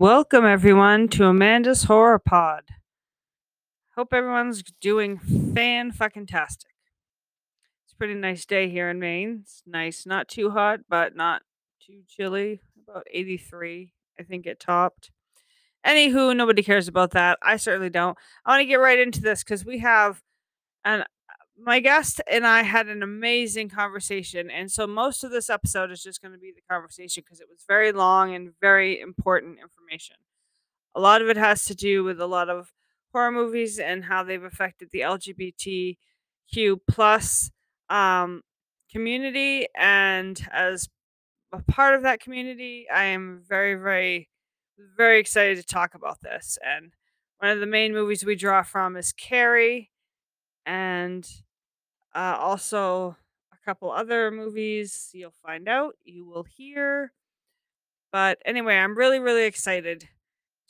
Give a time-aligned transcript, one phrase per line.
[0.00, 2.62] Welcome everyone to Amanda's Horror Pod.
[3.96, 6.70] Hope everyone's doing fan fucking tastic.
[7.84, 9.40] It's a pretty nice day here in Maine.
[9.42, 11.42] It's nice, not too hot, but not
[11.86, 12.62] too chilly.
[12.88, 15.10] About 83, I think it topped.
[15.86, 17.38] Anywho, nobody cares about that.
[17.42, 18.16] I certainly don't.
[18.46, 20.22] I want to get right into this because we have
[20.82, 21.04] an
[21.62, 24.50] my guest and I had an amazing conversation.
[24.50, 27.48] And so most of this episode is just going to be the conversation because it
[27.48, 30.16] was very long and very important information.
[30.94, 32.72] A lot of it has to do with a lot of
[33.12, 37.50] horror movies and how they've affected the LGBTQ plus
[37.88, 38.42] um,
[38.90, 39.66] community.
[39.76, 40.88] And as
[41.52, 44.28] a part of that community, I am very, very,
[44.96, 46.58] very excited to talk about this.
[46.64, 46.92] And
[47.38, 49.90] one of the main movies we draw from is Carrie.
[50.66, 51.28] And
[52.14, 53.16] uh, also,
[53.52, 57.12] a couple other movies you'll find out, you will hear.
[58.12, 60.08] But anyway, I'm really, really excited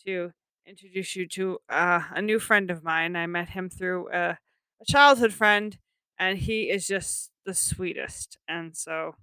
[0.05, 0.33] to
[0.67, 3.17] introduce you to uh, a new friend of mine.
[3.17, 4.39] I met him through a,
[4.81, 5.79] a childhood friend,
[6.19, 8.39] and he is just the sweetest.
[8.47, 9.15] And so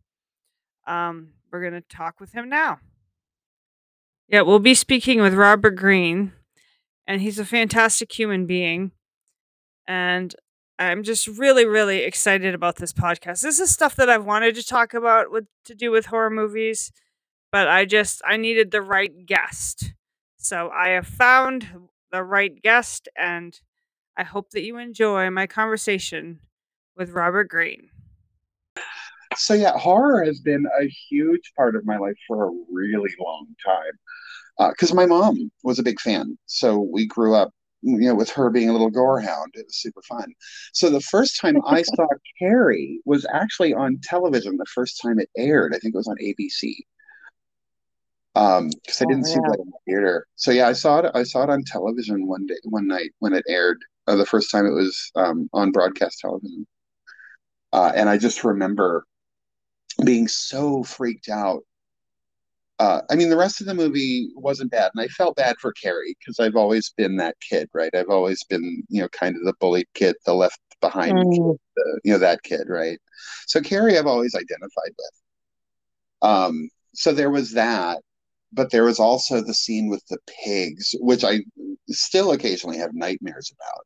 [0.88, 2.80] um, we're going to talk with him now.
[4.28, 6.34] Yeah, we'll be speaking with Robert Green,
[7.06, 8.92] and he's a fantastic human being.
[9.88, 10.36] And
[10.80, 13.42] I'm just really, really excited about this podcast.
[13.42, 16.92] This is stuff that I've wanted to talk about with to do with horror movies,
[17.52, 19.94] but I just I needed the right guest.
[20.38, 21.68] So I have found
[22.12, 23.60] the right guest and
[24.16, 26.40] I hope that you enjoy my conversation
[26.96, 27.90] with Robert Green.
[29.36, 33.48] So yeah, horror has been a huge part of my life for a really long
[33.66, 34.70] time.
[34.72, 36.38] Because uh, my mom was a big fan.
[36.48, 37.52] So we grew up
[37.82, 39.48] you know, with her being a little gorehound.
[39.54, 40.34] It was super fun.
[40.74, 42.08] So the first time I saw
[42.40, 44.58] Carrie was actually on television.
[44.58, 46.76] The first time it aired, I think it was on ABC.
[48.36, 50.28] Um, because I didn't oh, see that in the theater.
[50.36, 51.12] So yeah, I saw it.
[51.16, 53.80] I saw it on television one day, one night when it aired.
[54.06, 56.66] Uh, the first time it was um, on broadcast television,
[57.74, 59.06] uh, and I just remember
[60.06, 61.64] being so freaked out
[62.80, 65.74] uh, I mean, the rest of the movie wasn't bad, and I felt bad for
[65.74, 67.94] Carrie because I've always been that kid, right?
[67.96, 71.32] I've always been, you know, kind of the bullied kid, the left behind, mm.
[71.32, 73.00] kid, the, you know, that kid, right?
[73.48, 76.30] So Carrie, I've always identified with.
[76.30, 78.00] Um, so there was that,
[78.54, 81.40] but there was also the scene with the pigs, which I
[81.90, 83.86] still occasionally have nightmares about.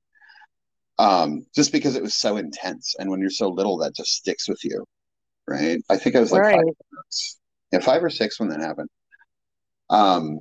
[1.00, 4.50] Um, just because it was so intense, and when you're so little, that just sticks
[4.50, 4.86] with you,
[5.48, 5.82] right?
[5.90, 6.56] I think I was like right.
[6.56, 7.41] five minutes
[7.72, 8.90] yeah, five or six when that happened.
[9.90, 10.40] Um,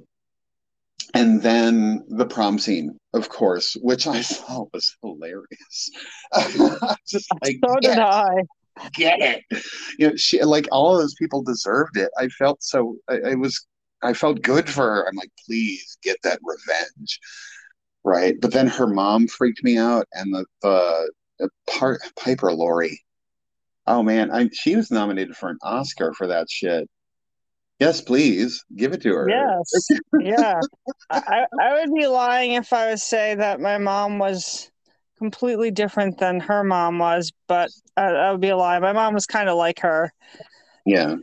[1.14, 5.90] and then the prom scene, of course, which I thought was hilarious.
[7.08, 8.44] Just like so did I.
[8.94, 9.44] Get it?
[9.98, 12.10] You know, she like all of those people deserved it.
[12.18, 12.96] I felt so.
[13.08, 13.66] I, I was.
[14.02, 15.06] I felt good for her.
[15.06, 17.20] I'm like, please get that revenge,
[18.04, 18.40] right?
[18.40, 23.02] But then her mom freaked me out, and the the, the part Piper Laurie.
[23.86, 26.88] Oh man, I, she was nominated for an Oscar for that shit.
[27.80, 29.28] Yes, please give it to her.
[29.28, 29.88] Yes,
[30.20, 30.60] yeah.
[31.08, 34.70] I, I would be lying if I would say that my mom was
[35.18, 38.78] completely different than her mom was, but I, I would be a lie.
[38.78, 40.12] My mom was kind of like her.
[40.84, 41.16] Yeah.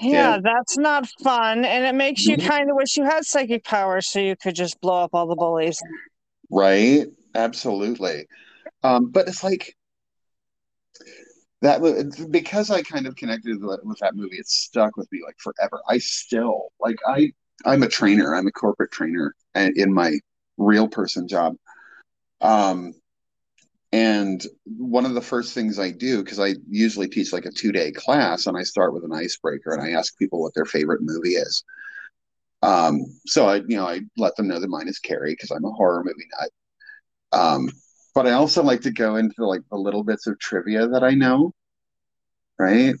[0.00, 0.10] yeah.
[0.10, 2.48] Yeah, that's not fun, and it makes you mm-hmm.
[2.48, 5.36] kind of wish you had psychic powers so you could just blow up all the
[5.36, 5.78] bullies.
[6.50, 7.06] Right.
[7.34, 8.26] Absolutely.
[8.82, 9.76] Um, but it's like
[11.62, 15.80] that because I kind of connected with that movie, it stuck with me like forever.
[15.88, 17.32] I still like I
[17.64, 18.34] I'm a trainer.
[18.34, 20.18] I'm a corporate trainer in my
[20.56, 21.56] real person job.
[22.40, 22.94] Um,
[23.90, 27.72] and one of the first things I do, because I usually teach like a two
[27.72, 31.00] day class, and I start with an icebreaker and I ask people what their favorite
[31.02, 31.64] movie is.
[32.62, 35.64] Um, so I, you know, I let them know that mine is Carrie because I'm
[35.64, 36.50] a horror movie nut.
[37.32, 37.70] Um,
[38.18, 41.12] but I also like to go into like the little bits of trivia that I
[41.12, 41.54] know,
[42.58, 42.92] right?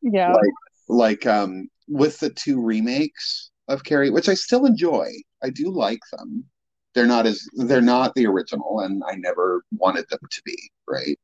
[0.00, 0.32] Yeah.
[0.32, 0.54] Like,
[0.88, 5.08] like um, with the two remakes of Carrie, which I still enjoy.
[5.42, 6.46] I do like them.
[6.94, 10.56] They're not as they're not the original, and I never wanted them to be,
[10.88, 11.20] right?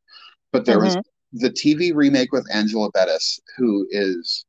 [0.52, 0.96] But there mm-hmm.
[0.96, 4.44] was the TV remake with Angela Bettis, who is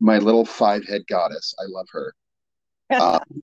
[0.00, 1.54] my little five head goddess.
[1.60, 2.14] I love her.
[2.98, 3.42] um,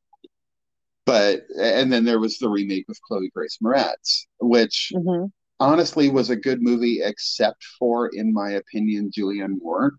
[1.09, 5.25] but and then there was the remake with Chloe Grace Moretz, which mm-hmm.
[5.59, 9.93] honestly was a good movie, except for, in my opinion, Julianne Moore.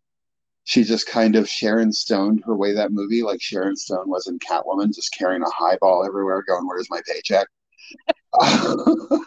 [0.62, 4.38] She just kind of Sharon Stone her way that movie, like Sharon Stone was in
[4.38, 7.48] Catwoman, just carrying a highball everywhere, going, "Where's my paycheck?"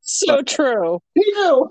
[0.00, 1.00] so but, true.
[1.14, 1.68] You know,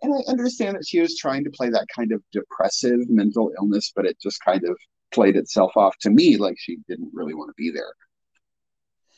[0.00, 3.92] and I understand that she was trying to play that kind of depressive mental illness,
[3.94, 4.78] but it just kind of
[5.12, 7.92] played itself off to me like she didn't really want to be there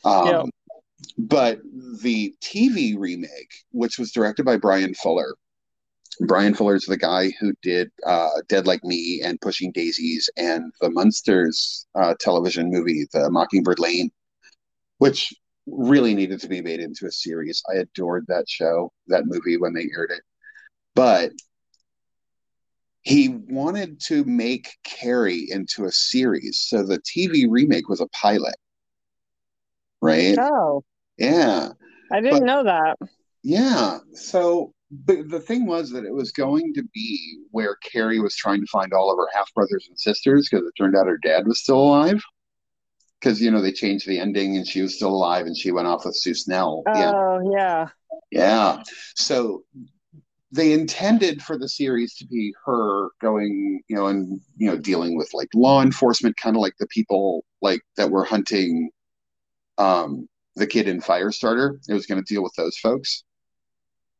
[0.05, 0.47] Um, Yep.
[1.19, 1.61] But
[2.03, 5.35] the TV remake, which was directed by Bryan Fuller,
[6.21, 10.73] Bryan Fuller is the guy who did uh, Dead Like Me and Pushing Daisies and
[10.81, 14.11] the Munsters uh, television movie, The Mockingbird Lane,
[14.99, 15.33] which
[15.67, 17.63] really needed to be made into a series.
[17.71, 20.23] I adored that show, that movie when they aired it.
[20.95, 21.33] But
[23.03, 26.59] he wanted to make Carrie into a series.
[26.59, 28.55] So the TV remake was a pilot.
[30.05, 30.37] Right?
[30.39, 30.85] Oh,
[31.19, 31.71] Yeah.
[32.13, 32.99] I didn't But- know that.
[33.43, 33.99] Yeah.
[34.15, 34.73] So
[35.07, 38.67] but the thing was that it was going to be where Carrie was trying to
[38.71, 41.61] find all of her half brothers and sisters because it turned out her dad was
[41.61, 42.23] still alive.
[43.19, 45.89] Because you know they changed the ending and she was still alive and she went
[45.89, 46.83] off with Sue Snell.
[46.87, 47.13] yeah.
[47.13, 47.89] Oh, yeah.
[48.31, 48.83] Yeah.
[49.17, 49.65] So
[50.53, 55.17] they intended for the series to be her going, you know, and you know, dealing
[55.17, 58.91] with like law enforcement, kind of like the people like that were hunting
[59.79, 61.79] um the kid in Firestarter.
[61.89, 63.25] It was going to deal with those folks.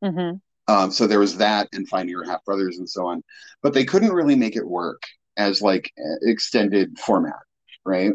[0.01, 3.23] hmm Um, so there was that and finding Your half brothers and so on.
[3.61, 5.01] But they couldn't really make it work
[5.37, 5.91] as like
[6.23, 7.39] extended format,
[7.85, 8.13] right?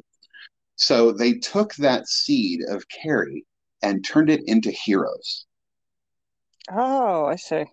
[0.77, 3.47] So they took that seed of Carrie
[3.83, 5.47] and turned it into heroes.
[6.69, 7.67] Oh, I see.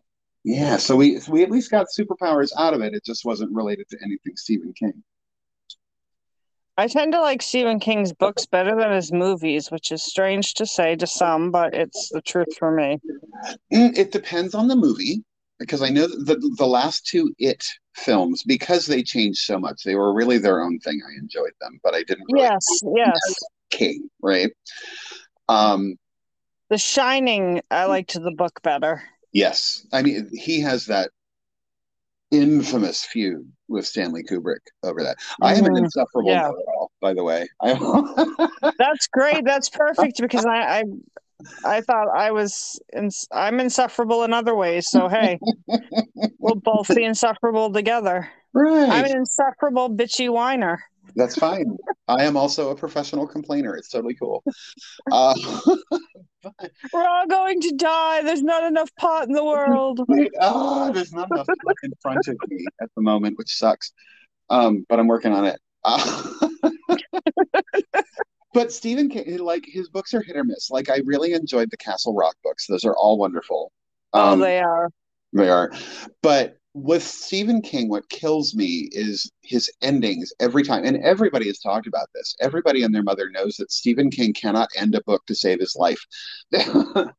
[0.43, 2.93] Yeah, so we so we at least got superpowers out of it.
[2.93, 5.03] It just wasn't related to anything Stephen King.
[6.77, 10.65] I tend to like Stephen King's books better than his movies, which is strange to
[10.65, 13.01] say to some, but it's the truth for me.
[13.73, 15.23] Mm, It depends on the movie
[15.59, 17.63] because I know the the last two It
[17.95, 19.83] films because they changed so much.
[19.83, 21.01] They were really their own thing.
[21.07, 23.35] I enjoyed them, but I didn't really Yes, yes.
[23.71, 24.51] King, right?
[25.49, 25.95] Um,
[26.69, 29.03] The Shining, I liked the book better.
[29.31, 31.11] yes, I mean he has that
[32.31, 35.17] infamous feud with Stanley Kubrick over that.
[35.41, 36.41] I am an insufferable Yeah.
[36.43, 37.47] know-it-all, by the way.
[38.77, 39.45] That's great.
[39.45, 40.83] That's perfect because I, I,
[41.65, 44.89] I thought I was, ins- I'm insufferable in other ways.
[44.89, 45.39] So hey,
[46.39, 48.29] we'll both be insufferable together.
[48.53, 48.89] Right.
[48.89, 50.83] I'm an insufferable bitchy whiner.
[51.17, 51.75] That's fine.
[52.07, 53.75] I am also a professional complainer.
[53.75, 54.43] It's totally cool.
[55.11, 55.33] Uh,
[56.93, 58.21] We're all going to die.
[58.21, 59.99] There's not enough pot in the world.
[60.39, 63.91] Oh, there's not enough time in front of me at the moment, which sucks.
[64.49, 65.59] Um, but I'm working on it.
[65.83, 66.33] Uh,
[68.53, 70.69] but Stephen King, like his books are hit or miss.
[70.69, 73.71] Like I really enjoyed the Castle Rock books; those are all wonderful.
[74.13, 74.89] Oh, Um, they are.
[75.33, 75.71] they are.
[76.21, 80.85] But with Stephen King, what kills me is his endings every time.
[80.85, 82.35] And everybody has talked about this.
[82.39, 85.75] Everybody and their mother knows that Stephen King cannot end a book to save his
[85.75, 85.99] life.
[86.51, 87.11] the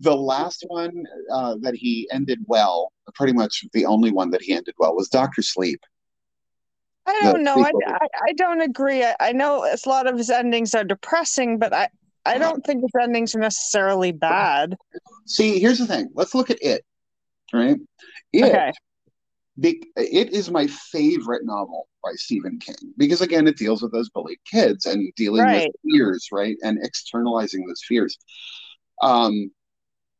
[0.00, 4.74] last one uh, that he ended well, pretty much the only one that he ended
[4.78, 5.80] well, was Doctor Sleep.
[7.04, 7.56] I don't know.
[7.56, 7.72] I.
[7.88, 9.02] I, I don't agree.
[9.02, 11.88] I, I know a lot of his endings are depressing, but I,
[12.24, 14.76] I don't think his endings are necessarily bad.
[15.26, 16.10] See, here's the thing.
[16.14, 16.84] Let's look at it.
[17.52, 17.76] Right?
[18.32, 18.72] It, Okay.
[19.60, 24.08] Be, it is my favorite novel by Stephen King because again, it deals with those
[24.10, 25.66] bullied kids and dealing Right.
[25.84, 28.18] with fears, right, and externalizing those fears.
[29.02, 29.50] Um,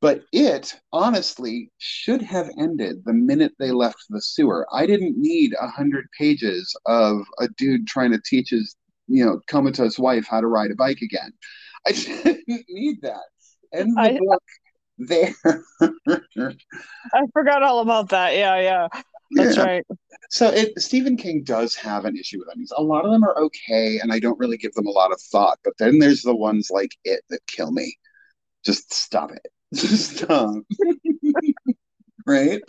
[0.01, 4.67] but it honestly should have ended the minute they left the sewer.
[4.73, 8.75] I didn't need a hundred pages of a dude trying to teach his,
[9.07, 11.33] you know, comatose wife how to ride a bike again.
[11.87, 13.23] I didn't need that.
[13.73, 14.43] End the I- book
[14.99, 15.35] there.
[17.15, 18.35] I forgot all about that.
[18.35, 18.89] Yeah, yeah.
[19.35, 19.65] That's Yeah.
[19.65, 19.87] right.
[20.31, 22.73] So it Stephen King does have an issue with endings.
[22.77, 25.21] A lot of them are okay, and I don't really give them a lot of
[25.21, 25.59] thought.
[25.65, 27.97] But then there's the ones like it that kill me.
[28.65, 29.47] Just stop it.
[29.75, 30.55] Just stop.
[32.27, 32.63] right?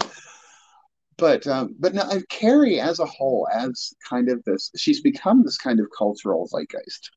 [1.18, 5.58] But um, but now Carrie as a whole, as kind of this, she's become this
[5.58, 7.12] kind of cultural zeitgeist,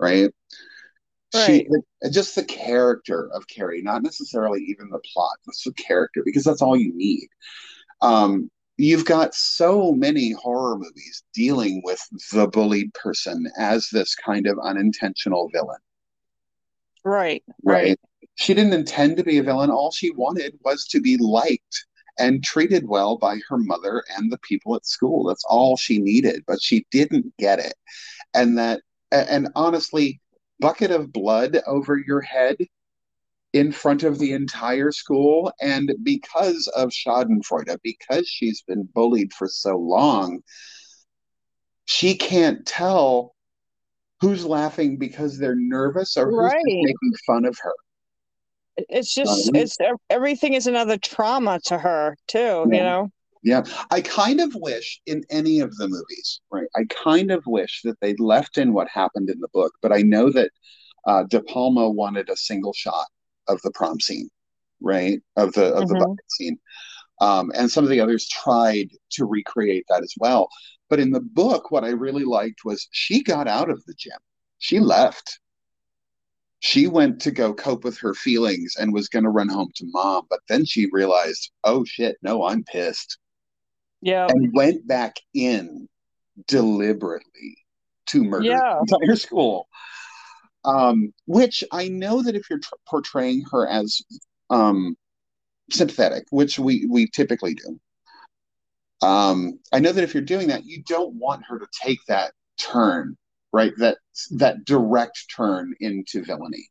[0.00, 0.30] right?
[1.34, 1.66] She
[2.10, 6.60] just the character of Carrie, not necessarily even the plot, just the character, because that's
[6.60, 7.28] all you need.
[8.02, 8.50] Um,
[8.82, 12.00] you've got so many horror movies dealing with
[12.32, 15.78] the bullied person as this kind of unintentional villain,
[17.04, 17.44] Right.
[17.62, 17.88] right?
[17.88, 18.00] Right.
[18.34, 19.70] She didn't intend to be a villain.
[19.70, 21.86] All she wanted was to be liked
[22.18, 25.24] and treated well by her mother and the people at school.
[25.24, 27.74] That's all she needed, but she didn't get it.
[28.34, 30.20] And that, and honestly,
[30.60, 32.56] bucket of blood over your head
[33.52, 35.52] in front of the entire school.
[35.60, 40.40] And because of Schadenfreude, because she's been bullied for so long,
[41.84, 43.34] she can't tell
[44.20, 46.64] who's laughing because they're nervous or who's Right.
[46.64, 47.74] making fun of her.
[48.88, 49.76] It's just Um, it's
[50.08, 53.10] everything is another trauma to her too, you know.
[53.42, 56.68] Yeah, I kind of wish in any of the movies, right?
[56.76, 60.02] I kind of wish that they'd left in what happened in the book, but I
[60.02, 60.50] know that
[61.06, 63.08] Uh, De Palma wanted a single shot
[63.48, 64.28] of the prom scene,
[64.80, 65.20] right?
[65.36, 65.94] Of the of mm-hmm.
[65.94, 66.58] the bucket scene.
[67.20, 70.48] Um, and some of the others tried to recreate that as well.
[70.90, 74.18] But in the book, what I really liked was she got out of the gym.
[74.58, 75.38] She left.
[76.58, 79.86] She went to go cope with her feelings and was going to run home to
[79.88, 80.26] mom.
[80.28, 83.18] But then she realized, oh shit, no, I'm pissed.
[84.00, 84.26] Yeah.
[84.28, 85.88] And went back in
[86.46, 87.56] deliberately
[88.06, 88.80] to murder yeah.
[88.84, 89.68] the entire school.
[90.64, 94.00] Um, which I know that if you're tr- portraying her as
[94.50, 94.96] um,
[95.70, 97.80] sympathetic, which we we typically do,
[99.02, 102.32] um, I know that if you're doing that, you don't want her to take that
[102.60, 103.16] turn,
[103.52, 103.72] right?
[103.78, 103.98] That
[104.30, 106.68] that direct turn into villainy.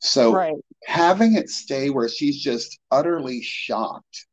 [0.00, 0.54] So right.
[0.84, 4.26] having it stay where she's just utterly shocked,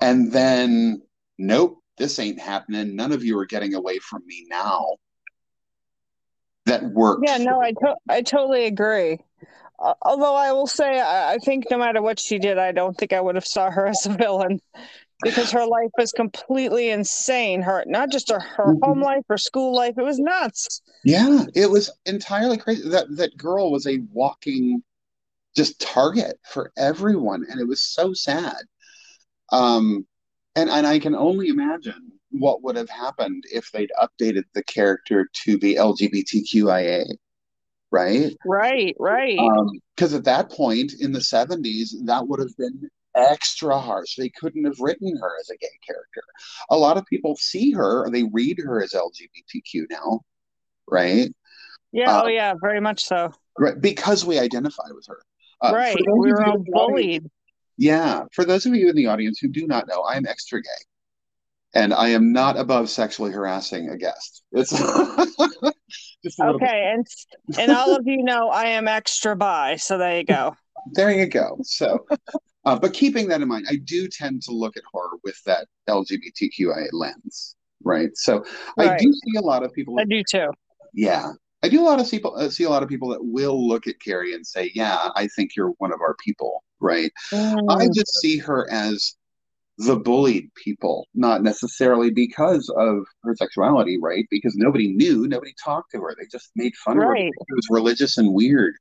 [0.00, 1.02] and then
[1.38, 2.94] nope, this ain't happening.
[2.94, 4.96] None of you are getting away from me now.
[6.66, 7.22] That works.
[7.26, 9.18] Yeah, no, I to- I totally agree.
[9.78, 12.96] Uh, although I will say, I-, I think no matter what she did, I don't
[12.96, 14.60] think I would have saw her as a villain
[15.22, 17.62] because her life was completely insane.
[17.62, 18.84] Her not just her, her mm-hmm.
[18.84, 20.80] home life, her school life, it was nuts.
[21.04, 22.88] Yeah, it was entirely crazy.
[22.88, 24.82] That that girl was a walking
[25.56, 28.56] just target for everyone, and it was so sad.
[29.52, 30.06] Um,
[30.56, 35.28] and and I can only imagine what would have happened if they'd updated the character
[35.44, 37.04] to be LGBTQIA,
[37.90, 38.34] right?
[38.44, 39.38] Right, right.
[39.96, 44.16] Because um, at that point in the 70s, that would have been extra harsh.
[44.16, 46.22] They couldn't have written her as a gay character.
[46.70, 50.20] A lot of people see her, or they read her as LGBTQ now,
[50.90, 51.32] right?
[51.92, 53.32] Yeah, oh um, yeah, very much so.
[53.56, 55.22] Right, because we identify with her.
[55.60, 57.30] Uh, right, we were all bullied.
[57.76, 58.24] Yeah.
[58.32, 60.70] For those of you in the audience who do not know, I am extra gay.
[61.74, 64.42] And I am not above sexually harassing a guest.
[64.52, 64.72] It's
[66.40, 67.06] okay, and
[67.58, 70.56] and all of you know I am extra bi, so there you go.
[70.92, 71.58] There you go.
[71.62, 72.06] So,
[72.64, 75.66] uh, but keeping that in mind, I do tend to look at horror with that
[75.88, 78.10] LGBTQIA lens, right?
[78.14, 78.44] So
[78.76, 78.90] right.
[78.92, 79.98] I do see a lot of people.
[79.98, 80.50] I do too.
[80.92, 81.32] Yeah,
[81.64, 83.86] I do a lot of people uh, see a lot of people that will look
[83.86, 87.10] at Carrie and say, "Yeah, I think you're one of our people." Right?
[87.32, 87.64] Mm.
[87.70, 89.16] I just see her as
[89.78, 94.24] the bullied people, not necessarily because of her sexuality, right?
[94.30, 96.14] Because nobody knew, nobody talked to her.
[96.18, 97.08] They just made fun right.
[97.08, 97.26] of her.
[97.26, 98.74] It was religious and weird,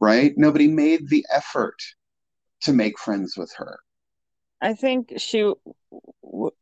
[0.00, 0.32] right?
[0.36, 1.76] Nobody made the effort
[2.62, 3.78] to make friends with her.
[4.62, 5.52] I think she,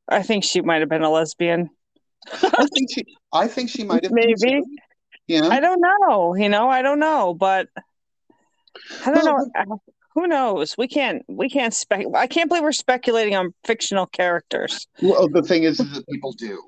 [0.08, 1.70] I think she might have been a lesbian.
[2.30, 3.04] I think she.
[3.32, 4.12] I think she might have.
[4.12, 4.60] Maybe.
[5.28, 5.46] Yeah.
[5.46, 6.34] I don't know.
[6.34, 7.68] You know, I don't know, but
[9.04, 9.82] I don't well, know.
[10.14, 10.76] Who knows?
[10.76, 11.22] We can't.
[11.28, 12.06] We can't spec.
[12.14, 14.86] I can't believe we're speculating on fictional characters.
[15.00, 16.62] Well, the thing is, is that people do,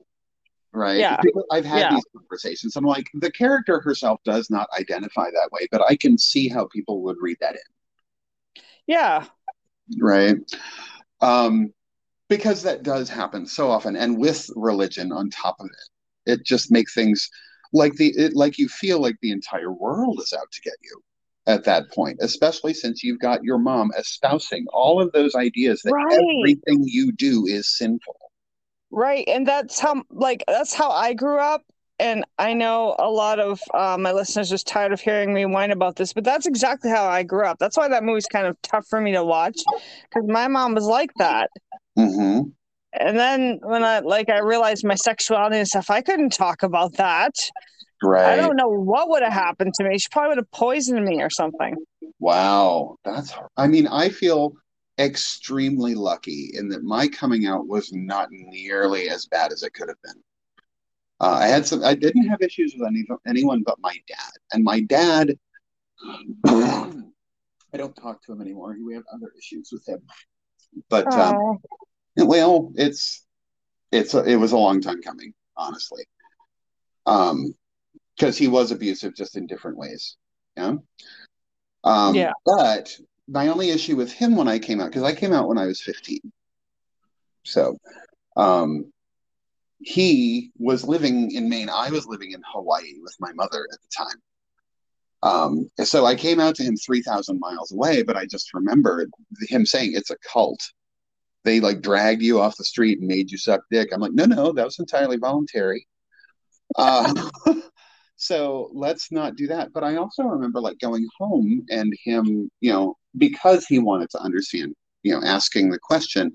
[0.72, 0.96] right?
[0.96, 1.20] Yeah.
[1.52, 1.90] I've had yeah.
[1.94, 2.76] these conversations.
[2.76, 6.66] I'm like, the character herself does not identify that way, but I can see how
[6.68, 8.62] people would read that in.
[8.86, 9.26] Yeah.
[10.00, 10.36] Right.
[11.20, 11.72] Um,
[12.28, 16.70] because that does happen so often and with religion on top of it it just
[16.70, 17.28] makes things
[17.72, 21.02] like the it, like you feel like the entire world is out to get you
[21.46, 25.92] at that point especially since you've got your mom espousing all of those ideas that
[25.92, 26.12] right.
[26.12, 28.16] everything you do is sinful
[28.90, 31.62] right and that's how like that's how i grew up
[32.00, 35.70] and I know a lot of uh, my listeners are tired of hearing me whine
[35.70, 37.58] about this, but that's exactly how I grew up.
[37.58, 39.58] That's why that movie's kind of tough for me to watch
[40.02, 41.50] because my mom was like that.
[41.96, 42.48] Mm-hmm.
[42.98, 46.94] And then when I like I realized my sexuality and stuff, I couldn't talk about
[46.94, 47.34] that.
[48.04, 48.34] Right.
[48.34, 49.99] I don't know what would have happened to me.
[49.99, 51.75] She probably would have poisoned me or something.
[52.20, 53.32] Wow, that's.
[53.56, 54.52] I mean, I feel
[54.99, 59.88] extremely lucky in that my coming out was not nearly as bad as it could
[59.88, 60.23] have been.
[61.18, 61.82] Uh, I had some.
[61.82, 65.38] I didn't have issues with any, anyone but my dad, and my dad.
[66.44, 68.76] I don't talk to him anymore.
[68.84, 70.02] We have other issues with him.
[70.90, 71.58] But um,
[72.16, 73.25] well, it's
[73.90, 76.04] it's a, it was a long time coming, honestly.
[77.06, 77.54] Um,
[78.16, 80.16] because he was abusive just in different ways.
[80.56, 80.75] Yeah.
[81.83, 82.33] Um, yeah.
[82.44, 82.97] But
[83.28, 85.66] my only issue with him when I came out, because I came out when I
[85.66, 86.21] was 15.
[87.44, 87.76] So
[88.37, 88.92] um,
[89.80, 91.68] he was living in Maine.
[91.68, 94.23] I was living in Hawaii with my mother at the time.
[95.23, 99.11] Um, so I came out to him 3,000 miles away, but I just remembered
[99.49, 100.61] him saying it's a cult.
[101.44, 103.90] They like dragged you off the street and made you suck dick.
[103.92, 105.87] I'm like, no, no, that was entirely voluntary.
[106.76, 107.30] Uh,
[108.16, 109.73] so let's not do that.
[109.73, 114.21] But I also remember like going home and him, you know, because he wanted to
[114.21, 116.33] understand, you know, asking the question,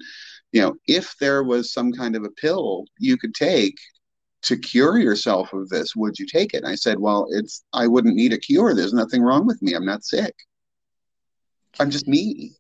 [0.51, 3.75] you know, if there was some kind of a pill you could take
[4.41, 6.63] to cure yourself of this, would you take it?
[6.63, 8.73] And I said, well, it's I wouldn't need a cure.
[8.73, 9.73] There's nothing wrong with me.
[9.73, 10.35] I'm not sick.
[11.79, 12.55] I'm just me.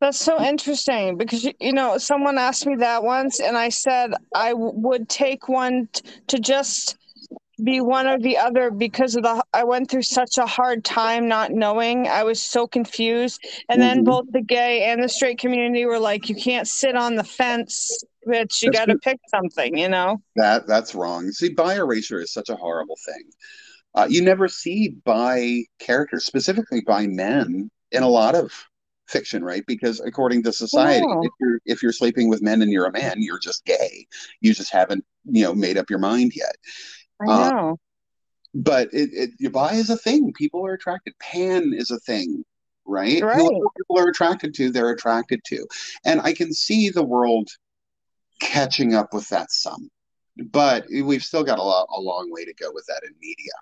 [0.00, 4.50] That's so interesting because you know someone asked me that once, and I said I
[4.50, 6.96] w- would take one t- to just
[7.62, 11.28] be one or the other because of the I went through such a hard time
[11.28, 12.08] not knowing.
[12.08, 13.40] I was so confused.
[13.68, 14.04] And then Mhm.
[14.06, 18.02] both the gay and the straight community were like, you can't sit on the fence,
[18.26, 18.62] bitch.
[18.62, 20.22] You got to pick something, you know?
[20.36, 21.30] That that's wrong.
[21.32, 23.24] See, bi erasure is such a horrible thing.
[23.94, 28.50] Uh, you never see bi characters, specifically bi men, in a lot of
[29.08, 29.64] fiction, right?
[29.66, 31.22] Because according to society, Oh.
[31.22, 34.06] if you're if you're sleeping with men and you're a man, you're just gay.
[34.40, 36.56] You just haven't, you know, made up your mind yet.
[37.22, 37.78] I Uh, know.
[38.54, 40.32] but it, it your bi is a thing.
[40.32, 41.14] People are attracted.
[41.20, 42.44] Pan is a thing,
[42.84, 43.22] right?
[43.22, 43.38] Right.
[43.38, 45.66] People are attracted to, they're attracted to.
[46.04, 47.48] And I can see the world
[48.40, 49.88] catching up with that some.
[50.50, 53.52] But we've still got a, lot, a long way to go with that in media.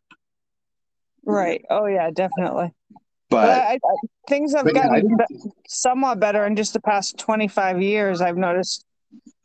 [1.25, 1.65] Right.
[1.69, 2.73] Oh, yeah, definitely.
[3.29, 3.79] But But, I, I,
[4.29, 8.21] things have but gotten be- somewhat better in just the past 25 years.
[8.21, 8.85] I've noticed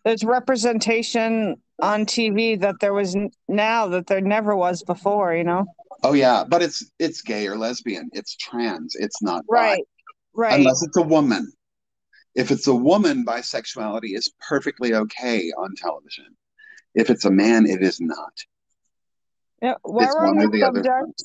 [0.03, 3.15] there's representation on TV that there was
[3.48, 5.65] now that there never was before, you know?
[6.03, 8.10] oh yeah, but it's it's gay or lesbian.
[8.13, 8.96] It's trans.
[8.96, 9.55] It's not bi.
[9.55, 9.84] Right.
[10.34, 10.60] Right.
[10.60, 11.51] Unless it's a woman.
[12.36, 16.36] If it's a woman, bisexuality is perfectly okay on television.
[16.93, 18.34] If it's a man, it is not.
[19.62, 20.84] Yeah, while we're on the the other.
[20.84, 21.23] subject,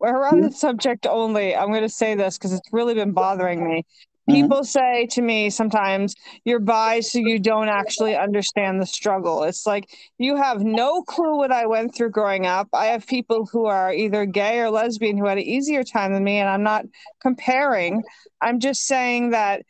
[0.00, 0.40] we're on hmm?
[0.42, 3.86] the subject only, I'm going to say this because it's really been bothering me.
[4.28, 4.34] Mhm.
[4.34, 9.66] People say to me sometimes, "You're bi, so you don't actually understand the struggle." It's
[9.66, 12.68] like you have no clue what I went through growing up.
[12.72, 16.24] I have people who are either gay or lesbian who had an easier time than
[16.24, 16.84] me, and I'm not
[17.20, 18.02] comparing.
[18.40, 19.62] I'm just saying that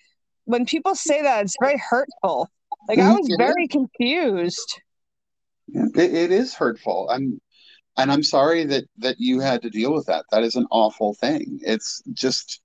[0.45, 2.51] when people say that, it's very hurtful.
[2.89, 4.81] Like I Mhm, was very confused.
[5.69, 7.09] It, it is hurtful.
[7.11, 7.41] I'm
[7.99, 10.27] and I'm sorry that that you had to deal with that.
[10.33, 11.61] That is an awful thing.
[11.63, 12.62] It's just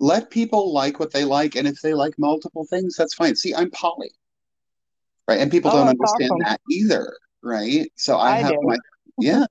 [0.00, 3.34] let people like what they like, and if they like multiple things, that's fine.
[3.36, 4.10] See, I'm poly,
[5.26, 5.40] right?
[5.40, 6.44] And people Oh, don't understand awesome.
[6.44, 7.90] that either, right?
[7.96, 8.60] So I, I have do.
[8.62, 8.78] my
[9.18, 9.44] yeah,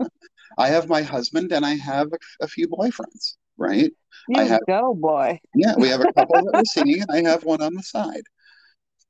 [0.58, 3.92] I have my husband and I have a, a few boyfriends, right?
[4.30, 5.40] You I have- go, boy.
[5.54, 8.24] Yeah, we have a couple that we're seeing, and I have one on the side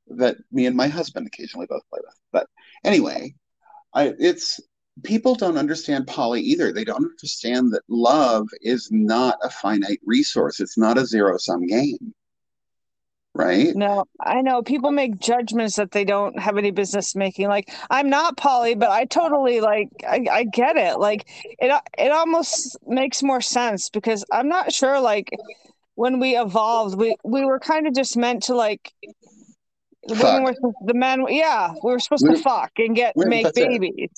[0.08, 2.16] that me and my husband occasionally both play with.
[2.32, 2.48] But
[2.84, 3.36] anyway,
[3.94, 4.60] I it's
[5.04, 6.72] people don't understand poly either.
[6.72, 10.60] They don't understand that love is not a finite resource.
[10.60, 12.14] It's not a zero sum game.
[13.34, 13.76] Right?
[13.76, 17.48] No, I know people make judgments that they don't have any business making.
[17.48, 20.98] Like I'm not poly, but I totally like I, I get it.
[20.98, 21.30] Like
[21.60, 25.30] it it almost makes more sense because I'm not sure like
[25.94, 28.92] when we evolved, we we were kind of just meant to like
[30.08, 30.56] the women were
[30.86, 34.10] the men yeah, we were supposed We're- to fuck and get make babies.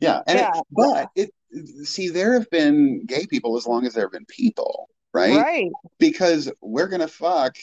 [0.00, 0.22] Yeah.
[0.26, 0.52] And Yeah.
[0.54, 4.26] It, but it see, there have been gay people as long as there have been
[4.26, 5.36] people, right?
[5.36, 5.70] Right.
[5.98, 7.56] Because we're gonna fuck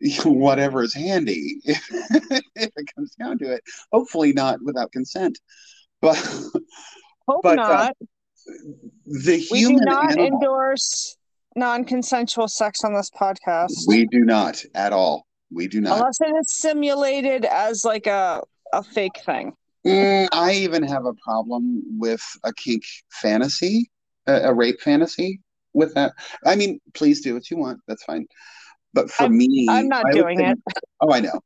[0.24, 1.90] whatever is handy if
[2.54, 3.62] it comes down to it.
[3.92, 5.38] Hopefully not without consent.
[6.00, 6.16] But
[7.26, 7.96] Hope But, uh, not.
[9.06, 11.16] the we do not animal, endorse
[11.56, 13.72] non-consensual sex on this podcast.
[13.86, 15.26] we do not at all.
[15.50, 15.96] We do not.
[15.96, 18.42] Unless it is simulated as like a
[18.72, 19.54] a fake thing.
[19.86, 23.90] Mm, I even have a problem with a kink fantasy,
[24.26, 25.40] a, a rape fantasy
[25.74, 26.12] with that.
[26.46, 27.80] I mean, please do what you want.
[27.86, 28.26] That's fine.
[28.94, 30.74] But for I'm- me, I'm not I doing think- it.
[31.00, 31.38] Oh, I know.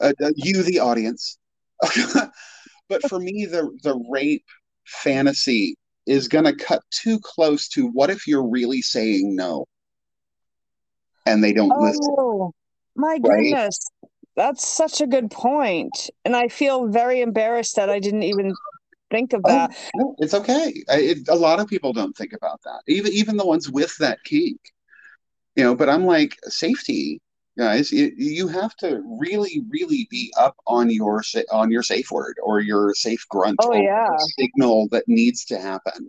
[0.00, 1.38] uh, uh, you, the audience.
[2.88, 4.44] but for me, the the rape
[4.86, 9.66] fantasy is going to cut too close to what if you're really saying no,
[11.26, 12.00] and they don't listen.
[12.18, 12.52] Oh
[12.96, 13.78] my goodness.
[14.36, 15.32] That's such a good.
[16.24, 18.54] And I feel very embarrassed that I didn't even
[19.10, 19.92] think of Oh, that.
[19.96, 20.82] no, it's okay.
[20.88, 22.82] I, it, a lot of people don't think about that.
[22.88, 24.60] Even even the ones with that kink,
[25.56, 25.74] you know.
[25.74, 27.20] But I'm like, safety,
[27.58, 27.92] guys.
[27.92, 32.60] You, you have to really, really be up on your on your safe word or
[32.60, 34.16] your safe grunt Oh, or yeah.
[34.38, 36.08] signal that needs to happen.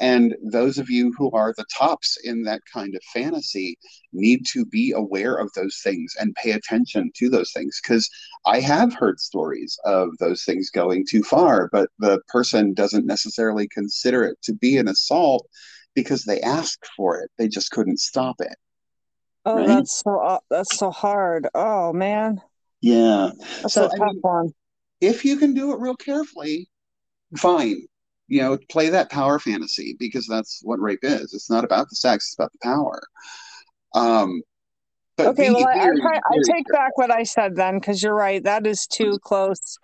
[0.00, 3.78] And those of you who are the tops in that kind of fantasy
[4.12, 7.80] need to be aware of those things and pay attention to those things.
[7.82, 8.10] Because
[8.44, 13.68] I have heard stories of those things going too far, but the person doesn't necessarily
[13.68, 15.46] consider it to be an assault
[15.94, 17.30] because they asked for it.
[17.38, 18.56] They just couldn't stop it.
[19.46, 19.66] Oh, Right?
[19.68, 21.46] that's so uh, that's so hard.
[21.54, 22.40] Oh man.
[22.80, 23.30] Yeah.
[23.62, 24.52] That's So, a I tough mean- one.
[25.00, 26.68] If you can do it real carefully,
[27.36, 27.86] fine.
[28.28, 31.34] You know, play that power fantasy because that's what rape is.
[31.34, 33.02] It's not about the sex, it's about the power.
[33.94, 34.42] Um,
[35.16, 38.02] but Okay, well I, I, very, I very take back what I said then because
[38.02, 38.42] you're right.
[38.42, 39.78] That is too close.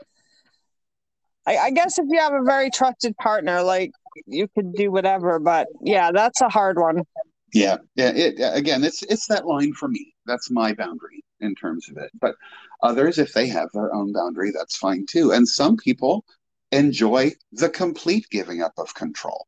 [1.46, 3.92] I, I guess if you have a very trusted partner, like
[4.26, 5.38] you could do whatever.
[5.38, 7.05] But yeah, that's a hard one.
[7.53, 8.11] Yeah, yeah.
[8.11, 10.14] It again, it's it's that line for me.
[10.26, 12.11] That's my boundary in terms of it.
[12.20, 12.37] But
[12.83, 15.33] others, if they have their own boundary, that's fine too.
[15.33, 16.24] And some people
[16.72, 19.46] enjoy the complete giving up of control.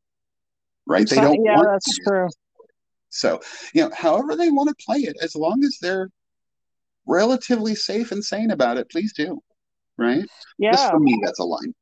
[0.85, 1.07] Right?
[1.07, 1.43] They don't.
[1.43, 2.29] Yeah, that's true.
[3.09, 3.41] So
[3.73, 6.09] you know, however they want to play it, as long as they're
[7.05, 9.41] relatively safe and sane about it, please do.
[9.97, 10.25] Right?
[10.57, 10.71] Yeah.
[10.71, 11.73] Just for me, that's a line.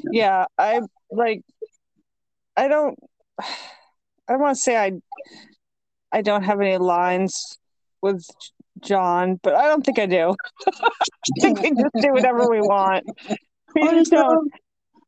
[0.00, 0.80] Yeah, yeah I
[1.10, 1.42] like.
[2.56, 2.98] I don't.
[4.28, 4.92] I want to say I
[6.12, 7.58] I don't have any lines
[8.02, 8.24] with
[8.80, 10.34] John, but I don't think I do.
[10.66, 13.04] I think we just do whatever we want.
[13.82, 14.52] We just don't.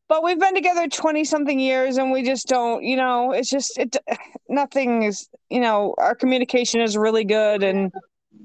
[0.09, 2.83] But we've been together twenty something years, and we just don't.
[2.83, 3.97] You know, it's just it.
[4.49, 5.29] Nothing is.
[5.51, 7.93] You know, our communication is really good, and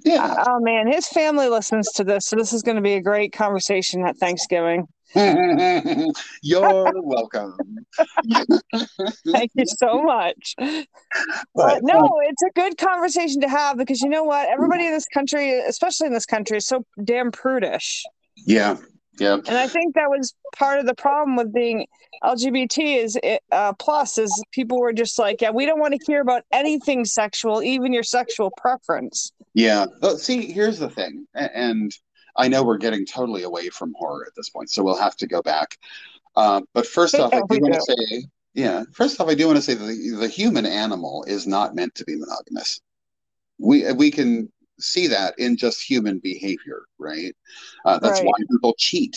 [0.04, 0.44] yeah.
[0.48, 3.34] Oh man, his family listens to this, so this is going to be a great
[3.34, 4.88] conversation at Thanksgiving.
[5.16, 7.56] You're welcome.
[9.32, 10.56] Thank you so much.
[10.58, 10.88] But,
[11.54, 14.50] but no, um, it's a good conversation to have because you know what?
[14.50, 18.04] Everybody in this country, especially in this country, is so damn prudish.
[18.36, 18.78] Yeah.
[19.20, 19.34] Yeah.
[19.34, 21.88] And I think that was part of the problem with being
[22.24, 23.20] LGBT is
[23.52, 27.06] uh, plus is people were just like, yeah, we don't want to hear about anything
[27.06, 29.32] sexual, even your sexual preference.
[29.54, 29.86] Yeah.
[30.02, 31.92] But see, here's the thing, and
[32.36, 35.28] I know we're getting totally away from horror at this point, so we'll have to
[35.28, 35.78] go back.
[36.36, 39.58] Uh, but first off, I do want to say, yeah, first off, I do want
[39.58, 42.82] to say that the, the human animal is not meant to be monogamous.
[43.60, 47.36] We we can see that in just human behavior, right?
[47.86, 48.26] Uh, that's right.
[48.26, 49.16] why people cheat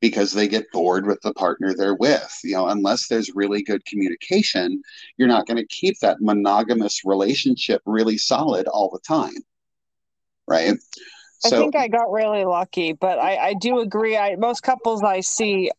[0.00, 2.38] because they get bored with the partner they're with.
[2.42, 4.82] You know, unless there's really good communication,
[5.16, 9.36] you're not going to keep that monogamous relationship really solid all the time,
[10.48, 10.76] right?
[11.40, 14.16] So, I think I got really lucky, but I, I do agree.
[14.16, 15.70] I most couples I see,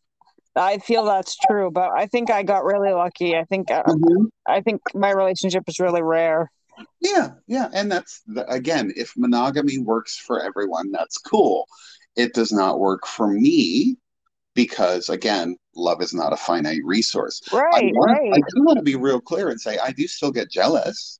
[0.56, 3.36] I feel that's true, but I think I got really lucky.
[3.36, 4.24] I think uh, mm-hmm.
[4.46, 6.50] I think my relationship is really rare.
[7.00, 11.66] Yeah, yeah, and that's the, again, if monogamy works for everyone, that's cool.
[12.16, 13.96] It does not work for me
[14.54, 17.40] because again, love is not a finite resource.
[17.52, 18.32] Right, I want, right.
[18.34, 21.18] I do want to be real clear and say I do still get jealous.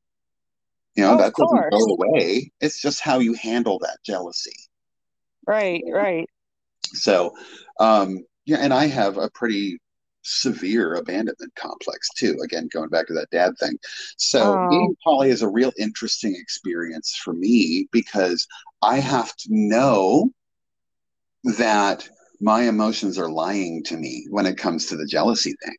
[0.95, 2.53] You know, oh, that doesn't go away.
[2.61, 4.55] It's just how you handle that jealousy.
[5.47, 6.29] Right, right.
[6.93, 7.35] So,
[7.81, 9.79] um, yeah, and I have a pretty
[10.23, 12.37] severe abandonment complex too.
[12.45, 13.79] Again, going back to that dad thing.
[14.17, 14.71] So oh.
[14.71, 18.47] being poly is a real interesting experience for me because
[18.81, 20.31] I have to know
[21.59, 22.09] that
[22.41, 25.77] my emotions are lying to me when it comes to the jealousy thing.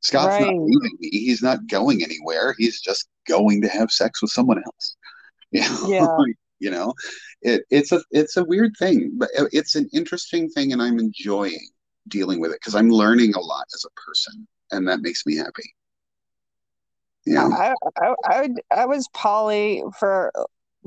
[0.00, 0.52] Scott's right.
[0.52, 1.08] not leaving me.
[1.10, 2.54] He's not going anywhere.
[2.58, 4.96] He's just going to have sex with someone else.
[5.54, 5.86] You know?
[5.86, 6.32] Yeah.
[6.62, 6.94] you know,
[7.42, 11.00] it, it's a it's a weird thing, but uh, it's an interesting thing, and I'm
[11.00, 11.68] enjoying
[12.08, 15.36] dealing with it because I'm learning a lot as a person, and that makes me
[15.36, 15.74] happy.
[17.24, 20.32] Yeah, I, I, I, I was poly for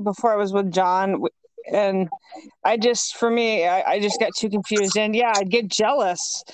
[0.02, 1.22] before I was with John,
[1.72, 2.08] and
[2.64, 6.44] I just for me, I, I just got too confused, and yeah, I'd get jealous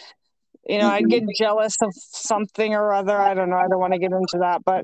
[0.68, 3.18] you know, I'd get jealous of something or other.
[3.18, 3.57] I don't know.
[3.57, 4.83] I don't want to get into that, but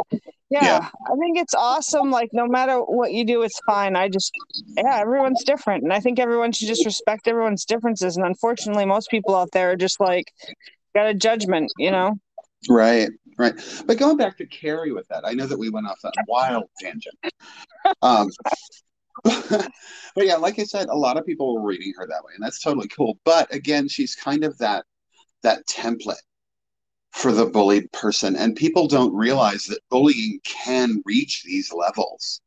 [0.51, 2.11] yeah, yeah, I think it's awesome.
[2.11, 3.97] Like, no matter what you do, it's fine.
[3.97, 4.33] I just,
[4.77, 5.85] yeah, everyone's different.
[5.85, 8.17] And I think everyone should just respect everyone's differences.
[8.17, 10.33] And unfortunately, most people out there are just like,
[10.95, 12.19] got a judgment, you know?
[12.69, 13.55] Right, right.
[13.87, 16.64] But going back to Carrie with that, I know that we went off that wild
[16.81, 17.17] tangent.
[18.03, 18.29] Um,
[19.25, 19.71] but
[20.17, 22.61] yeah, like I said, a lot of people were reading her that way, and that's
[22.61, 23.19] totally cool.
[23.25, 24.85] But again, she's kind of that
[25.42, 26.16] that template
[27.12, 28.37] for the bullied person.
[28.37, 32.40] And people don't realize that bullying can reach these levels.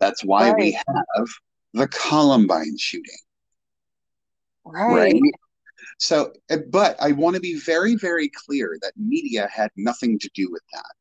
[0.00, 0.58] That's why right.
[0.58, 1.28] we have
[1.74, 3.16] the Columbine shooting.
[4.64, 5.14] Right.
[5.14, 5.32] right.
[5.98, 10.30] So, eh, but I want to be very, very clear that media had nothing to
[10.34, 10.92] do with that.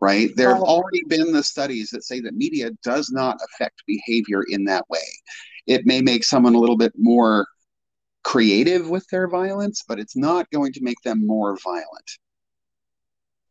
[0.00, 0.30] Right.
[0.34, 4.64] There have already been the studies that say that media does not affect behavior in
[4.64, 4.98] that way.
[5.68, 7.46] It may make someone a little bit more
[8.22, 12.18] creative with their violence, but it's not going to make them more violent.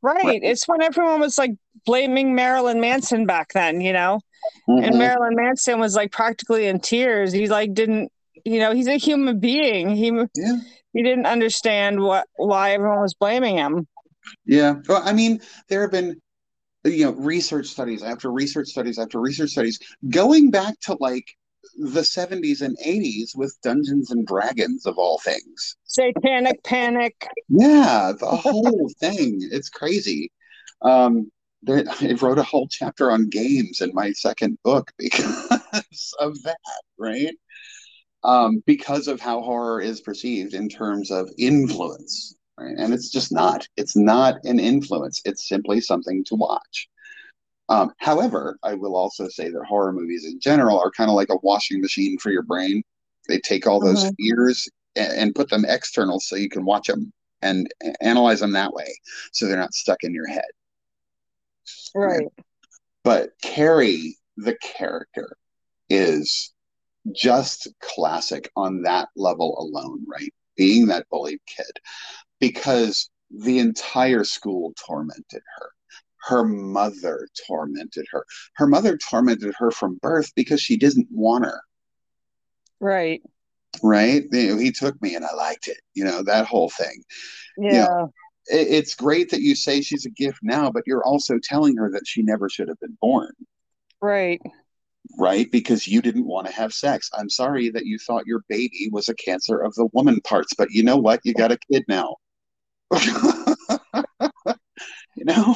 [0.01, 0.23] Right.
[0.23, 0.39] right.
[0.43, 1.51] It's when everyone was like
[1.85, 4.19] blaming Marilyn Manson back then, you know?
[4.67, 4.83] Mm-hmm.
[4.83, 7.31] And Marilyn Manson was like practically in tears.
[7.31, 8.11] He like didn't,
[8.43, 9.95] you know, he's a human being.
[9.95, 10.57] He yeah.
[10.93, 13.87] he didn't understand what why everyone was blaming him.
[14.45, 14.75] Yeah.
[14.87, 16.19] Well, I mean, there have been
[16.83, 19.79] you know research studies after research studies after research studies
[20.09, 21.25] going back to like
[21.77, 25.77] the 70s and 80s with Dungeons and Dragons of all things.
[25.83, 27.27] Satanic Panic.
[27.49, 29.39] Yeah, the whole thing.
[29.51, 30.31] It's crazy.
[30.81, 31.31] Um,
[31.63, 36.57] there, I wrote a whole chapter on games in my second book because of that,
[36.97, 37.35] right?
[38.23, 42.35] um, because of how horror is perceived in terms of influence.
[42.57, 42.75] Right?
[42.77, 43.67] And it's just not.
[43.77, 45.21] It's not an influence.
[45.25, 46.89] It's simply something to watch.
[47.71, 51.29] Um, however, I will also say that horror movies in general are kind of like
[51.29, 52.83] a washing machine for your brain.
[53.29, 54.15] They take all those Mhm.
[54.17, 58.73] fears and, and put them external so you can watch them and analyze them that
[58.73, 58.93] way
[59.31, 60.51] so they're not stuck in your head.
[61.95, 62.27] Right.
[63.05, 65.37] But Carrie, the character,
[65.89, 66.53] is
[67.13, 70.33] just classic on that level alone, right?
[70.57, 71.79] Being that bullied kid,
[72.39, 75.69] because the entire school tormented her.
[76.23, 78.25] Her mother tormented her.
[78.55, 81.61] Her mother tormented her from birth because she didn't want her,
[82.79, 83.21] Right.
[83.81, 84.23] right?
[84.31, 87.03] You know, he took me and I liked it, you know, that whole thing.
[87.57, 88.05] Yeah.
[88.47, 91.89] It, it's great that you say she's a gift now, but you're also telling her
[91.91, 93.31] that she never should have been born.
[94.01, 94.41] Right.
[95.17, 95.51] right?
[95.51, 97.09] Because you didn't want to have sex.
[97.17, 100.71] I'm sorry that you thought your baby was a cancer of the woman parts, but
[100.71, 101.19] you know what?
[101.23, 102.15] You got a kid now.
[105.15, 105.55] you know?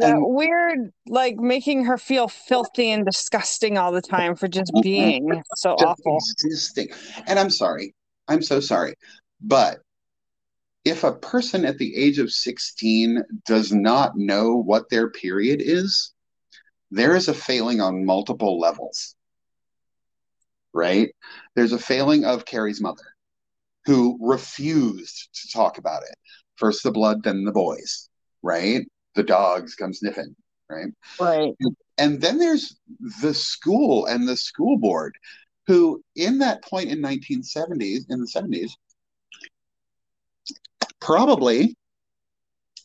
[0.00, 4.72] That And- weird, like making her feel filthy and disgusting all the time for just
[4.72, 4.82] Mhm.
[4.82, 6.16] being so Just awful.
[6.16, 6.88] existing.
[7.26, 7.94] And I'm sorry.
[8.28, 8.94] I'm so sorry.
[9.40, 9.80] But
[10.84, 16.12] if a person at the age of 16 does not know what their period is,
[16.90, 19.14] there is a failing on multiple levels.
[20.72, 21.14] Right?
[21.56, 23.16] There's a failing of Carrie's mother,
[23.86, 26.14] who refused to talk about it.
[26.56, 28.08] First the blood, then the boys,
[28.42, 28.86] right?
[29.18, 30.36] The dogs come sniffing,
[30.70, 30.92] right?
[31.18, 31.52] Right.
[31.98, 32.78] And then there's
[33.20, 35.16] the school and the school board,
[35.66, 38.70] who in that point in 1970s, in the 70s,
[41.00, 41.76] probably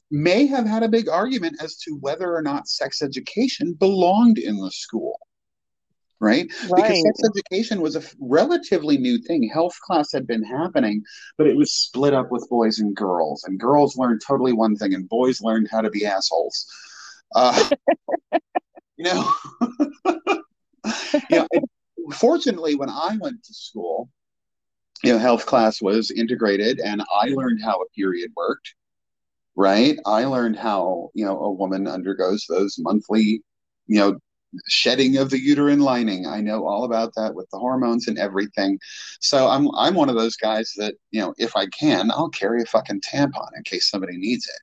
[0.10, 4.58] may have had a big argument as to whether or not sex education belonged in
[4.58, 5.20] the school.
[6.24, 6.48] Right?
[6.48, 9.50] Because sex education was a relatively new thing.
[9.50, 11.04] Health class had been happening,
[11.38, 13.44] but it was split up with boys and girls.
[13.44, 16.66] And girls learned totally one thing, and boys learned how to be assholes.
[17.36, 17.70] Uh,
[18.98, 19.34] you know,
[21.30, 21.48] you know
[22.12, 24.10] fortunately, when I went to school,
[25.04, 28.76] you know, health class was integrated, and I learned how a period worked.
[29.56, 30.00] Right?
[30.06, 33.44] I learned how you know a woman undergoes those monthly,
[33.88, 34.20] you know,
[34.68, 36.26] shedding of the uterine lining.
[36.26, 38.80] I know all about that with the hormones and everything.
[39.20, 42.62] So I'm I'm one of those guys that, you know, if I can, I'll carry
[42.62, 44.62] a fucking tampon in case somebody needs it.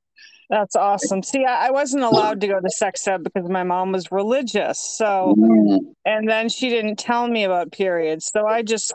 [0.51, 1.23] That's awesome.
[1.23, 4.81] See, I, I wasn't allowed to go to sex ed because my mom was religious.
[4.81, 8.31] So, Mm, and then she didn't tell me about periods.
[8.33, 8.93] So I just,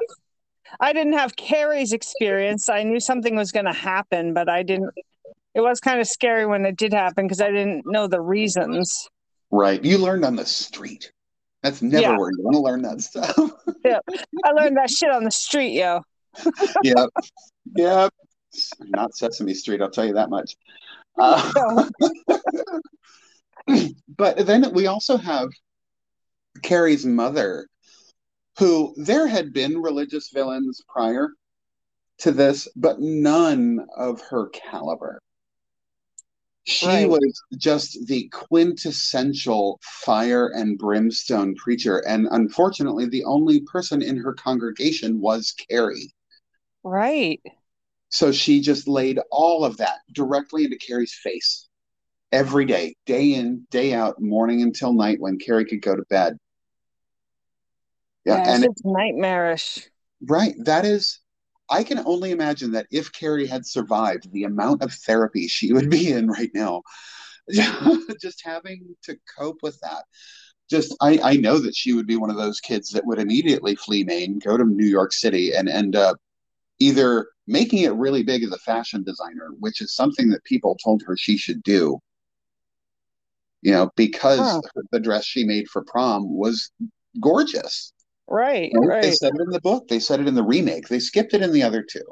[0.82, 2.68] I didn't have Carrie's experience.
[2.68, 4.90] I knew something was going to happen, but I didn't.
[5.54, 9.08] It was kind of scary when it did happen because I didn't know the reasons.
[9.52, 9.84] Right.
[9.84, 11.12] You learned on the street.
[11.64, 12.18] That's never Yeah.
[12.18, 13.36] where you want to learn that stuff.
[13.86, 14.00] Yeah.
[14.44, 16.02] I learned that shit on the street, yo.
[16.84, 17.10] yep.
[17.76, 18.14] Yep.
[18.80, 20.56] Not Sesame Street, I'll tell you that much.
[21.20, 21.88] Uh,
[24.18, 25.50] but then we also have
[26.64, 27.68] Carrie's mother,
[28.58, 31.30] who there had been religious villains prior
[32.20, 35.22] to this, but none of her caliber.
[36.66, 37.06] She Right.
[37.06, 42.00] was just the quintessential fire and brimstone preacher.
[42.00, 46.14] And unfortunately, the only person in her congregation was Carrie.
[46.84, 47.42] Right.
[48.10, 51.68] So she just laid all of that directly into Carrie's face
[52.32, 56.38] every day, day in, day out, morning until night when Carrie could go to bed.
[58.26, 59.90] Yeah, Yeah, and it's nightmarish.
[60.28, 61.20] right, that is,
[61.70, 65.90] I can only imagine that if Carrie had survived the amount of therapy she would
[65.90, 66.84] be in right now,
[68.22, 70.06] just having to cope with that.
[70.70, 73.76] Just, I, I know that she would be one of those kids that would immediately
[73.76, 76.18] flee Maine, go to New York City, and end up
[76.80, 81.04] either making it really big as a fashion designer, which is something that people told
[81.04, 82.00] her she should do.
[83.62, 84.62] You know, because Huh.
[84.92, 86.72] the dress she made for prom was
[87.20, 87.94] gorgeous.
[88.28, 88.72] Right.
[88.74, 89.02] right?
[89.02, 89.88] They said it in the book.
[89.88, 90.88] They said it in the remake.
[90.88, 92.04] They skipped it in the other two,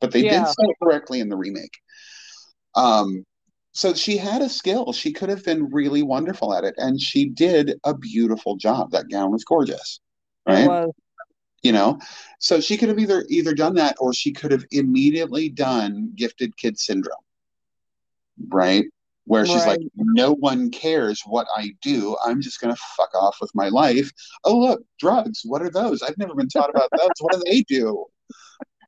[0.00, 0.38] but they Yeah.
[0.38, 1.76] did say it correctly in the remake.
[2.74, 3.24] Um,
[3.72, 4.92] so she had a skill.
[4.92, 8.92] She could have been really wonderful at it, and she did a beautiful job.
[8.92, 10.00] That gown was gorgeous,
[10.46, 10.66] It right?
[10.66, 10.92] was.
[11.62, 11.98] You know,
[12.38, 16.56] so she could have either either done that or she could have immediately done gifted
[16.56, 17.16] kid syndrome,
[18.48, 18.84] right?
[19.26, 22.16] Where she's like, no one cares what I do.
[22.24, 24.12] I'm just going to fuck off with my life.
[24.44, 25.42] Oh, look, drugs.
[25.44, 26.00] What are those?
[26.00, 27.10] I've never been taught about those.
[27.18, 28.06] What do they do?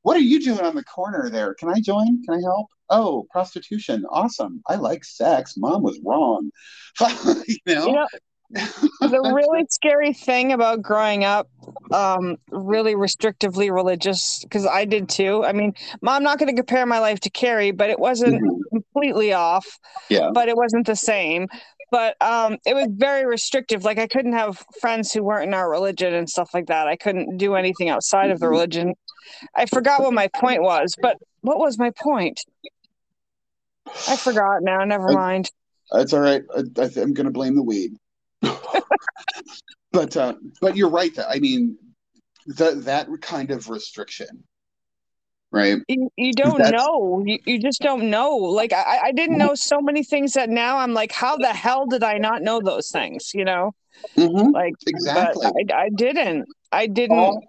[0.02, 1.54] What are you doing on the corner there?
[1.54, 2.22] Can I join?
[2.22, 2.68] Can I help?
[2.88, 4.06] Oh, prostitution.
[4.10, 4.62] Awesome.
[4.68, 5.54] I like sex.
[5.56, 6.50] Mom was wrong.
[7.46, 7.86] you know?
[7.86, 8.06] You know,
[8.50, 11.50] the really scary thing about growing up
[11.92, 15.44] um, really restrictively religious because i did too.
[15.44, 18.42] I mean mom, i'm not going to compare my life to carrie but it wasn't
[18.42, 18.78] mm-hmm.
[18.78, 20.30] completely off yeah.
[20.32, 21.48] but it wasn't the same.
[21.90, 23.84] But um, it was very restrictive.
[23.84, 26.86] Like i couldn't have friends who weren't in our religion and stuff like that.
[26.86, 28.52] I couldn't do anything outside of the mm-hmm.
[28.52, 28.94] religion.
[29.54, 32.44] I forgot what my point was but what was my point?
[34.08, 34.84] I forgot now.
[34.84, 35.50] Never mind.
[35.90, 36.42] That's all right.
[36.56, 36.60] I,
[37.00, 37.92] am going to blame the weed
[39.92, 41.14] but uh, but you're right.
[41.14, 41.76] That I mean,
[42.46, 44.44] that that kind of restriction,
[45.50, 45.78] right?
[45.88, 47.22] You, you don't That's, know.
[47.24, 48.36] You, you just don't know.
[48.36, 51.86] Like I, I didn't know so many things that now I'm like, how the hell
[51.86, 53.32] did I not know those things?
[53.34, 53.74] You know,
[54.16, 54.50] mm-hmm.
[54.52, 55.46] like exactly.
[55.46, 56.46] I, I didn't.
[56.70, 57.18] I didn't.
[57.18, 57.42] All,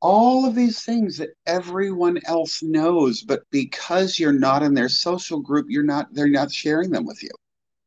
[0.00, 5.40] all of these things that everyone else knows, but because you're not in their social
[5.40, 6.12] group, you're not.
[6.12, 7.30] They're not sharing them with you.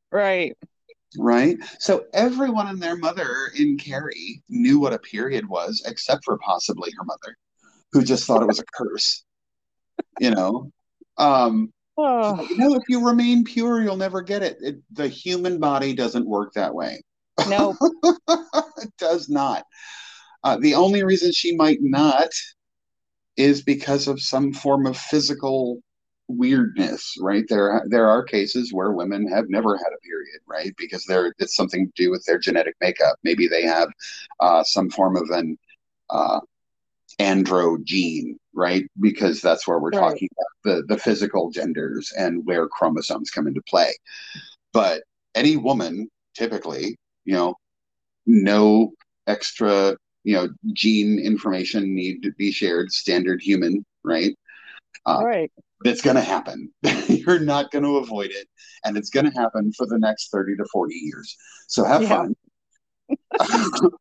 [0.10, 0.58] Right
[1.18, 1.58] right?
[1.80, 6.92] So everyone and their mother in Carrie knew what a period was, except for possibly
[6.98, 7.38] her mother,
[7.92, 9.24] who just thought it was a curse.
[10.20, 10.72] You know,
[11.18, 12.42] um, oh.
[12.50, 14.58] you know, if you remain pure, you'll never get it.
[14.62, 17.02] it the human body doesn't work that way.
[17.48, 17.76] No,
[18.28, 19.64] it does not.
[20.44, 22.30] Uh, the only reason she might not
[23.36, 25.82] is because of some form of physical
[26.28, 27.46] weirdness, right?
[27.48, 30.74] There there are cases where women have never had a period, right?
[30.78, 33.16] Because they're it's something to do with their genetic makeup.
[33.24, 33.90] Maybe they have
[34.40, 35.58] uh, some form of an
[36.10, 36.40] uh,
[37.20, 38.86] andro gene, right?
[39.00, 40.00] Because that's where we're right.
[40.00, 43.94] talking about the the physical genders and where chromosomes come into play.
[44.74, 45.04] But
[45.36, 47.56] any woman, typically, you know,
[48.26, 48.94] no
[49.28, 52.92] extra, you know, gene information need to be shared.
[52.92, 54.36] Standard human, right?
[55.06, 55.52] Uh, right
[55.84, 56.72] it's going to happen.
[57.08, 58.48] You're not going to avoid it.
[58.84, 61.36] And it's going to happen for the next 30 to 40 years.
[61.68, 62.10] So have yeah.
[62.10, 62.36] fun.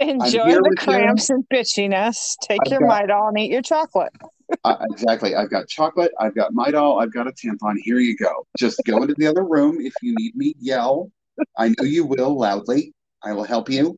[0.00, 1.36] Enjoy the cramps you.
[1.36, 2.36] and bitchiness.
[2.42, 4.12] Take I've your got, Midol and eat your chocolate.
[4.64, 5.34] uh, exactly.
[5.34, 6.12] I've got chocolate.
[6.18, 7.02] I've got Midol.
[7.02, 7.76] I've got a tampon.
[7.78, 8.46] Here you go.
[8.58, 9.80] Just go into the other room.
[9.80, 11.10] If you need me, yell.
[11.56, 12.92] I know you will loudly.
[13.22, 13.96] I will help you.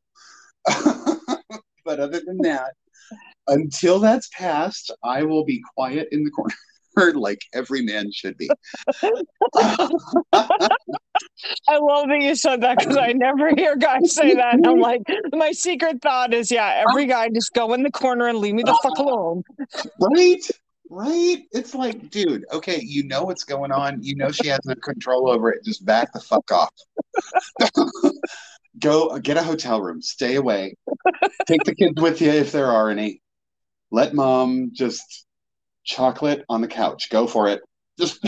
[0.65, 2.73] but other than that,
[3.47, 6.55] until that's passed, I will be quiet in the corner
[6.95, 8.49] like every man should be.
[11.67, 14.55] I love that you said that because I never hear guys say that.
[14.55, 15.01] And I'm like,
[15.33, 18.63] my secret thought is, yeah, every guy just go in the corner and leave me
[18.63, 19.43] the fuck alone.
[19.99, 20.41] Right?
[20.89, 21.43] Right?
[21.51, 24.01] It's like, dude, okay, you know what's going on.
[24.03, 25.63] You know she has no control over it.
[25.63, 26.73] Just back the fuck off.
[28.79, 30.01] go uh, get a hotel room.
[30.01, 30.75] Stay away.
[31.47, 33.21] Take the kids with you if there are any.
[33.91, 35.25] Let mom just
[35.83, 37.09] chocolate on the couch.
[37.09, 37.61] Go for it.
[37.99, 38.23] Just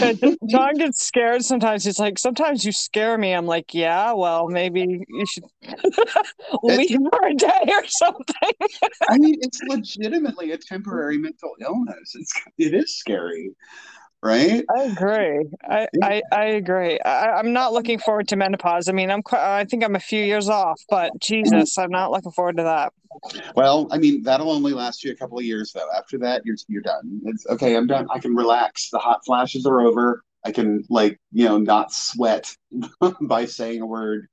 [0.47, 1.83] John gets scared sometimes.
[1.83, 3.33] He's like, sometimes you scare me.
[3.33, 5.43] I'm like, yeah, well, maybe you should
[6.63, 8.69] leave for a day or something.
[9.09, 12.13] I mean, it's legitimately a temporary mental illness.
[12.13, 13.55] It's it is scary
[14.25, 14.65] right?
[14.75, 15.45] I agree.
[15.63, 16.99] I I, I agree.
[16.99, 18.89] I, am not looking forward to menopause.
[18.89, 22.11] I mean, I'm quite, I think I'm a few years off, but Jesus, I'm not
[22.11, 22.91] looking forward to that.
[23.55, 25.87] Well, I mean, that'll only last you a couple of years, though.
[25.95, 27.21] After that, you're you're done.
[27.25, 27.75] It's okay.
[27.75, 28.07] I'm done.
[28.11, 28.89] I can relax.
[28.89, 30.23] The hot flashes are over.
[30.43, 32.55] I can like you know not sweat
[33.21, 34.27] by saying a word.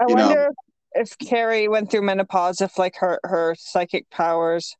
[0.00, 0.50] I wonder know.
[0.94, 4.76] if Carrie went through menopause, if like her her psychic powers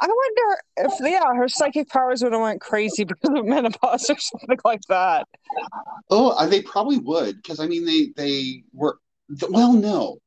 [0.00, 4.18] I wonder if yeah, her psychic powers would have went crazy because of menopause or
[4.18, 5.26] something like that.
[6.10, 8.98] Oh, uh, they probably would because I mean they they were
[9.50, 10.18] well no,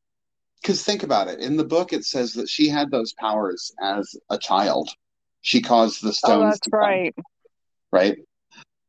[0.61, 1.39] because think about it.
[1.39, 4.89] In the book, it says that she had those powers as a child.
[5.41, 6.43] She caused the oh, stones.
[6.43, 7.15] Oh, that's right.
[7.91, 8.17] right.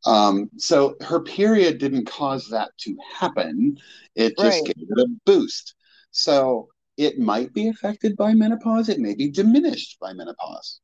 [0.04, 3.78] Um, so her period didn't cause that to happen.
[4.16, 4.74] It just right.
[4.76, 5.74] gave it a boost.
[6.10, 8.88] So it might be affected by menopause.
[8.88, 10.80] It may be diminished by menopause.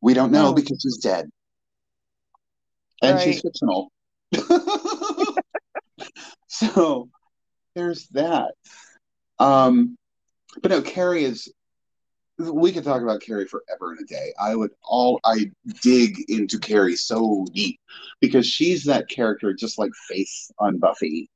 [0.00, 1.28] We don't know because she's dead.
[3.02, 3.24] And right.
[3.24, 3.90] she's fictional.
[6.48, 7.08] so
[7.74, 8.54] there's that.
[9.38, 9.96] Um,
[10.62, 11.52] but no, Carrie is
[12.38, 14.32] we could talk about Carrie forever in a day.
[14.38, 15.50] I would all I
[15.82, 17.80] dig into Carrie so deep
[18.20, 21.30] because she's that character just like Faith on Buffy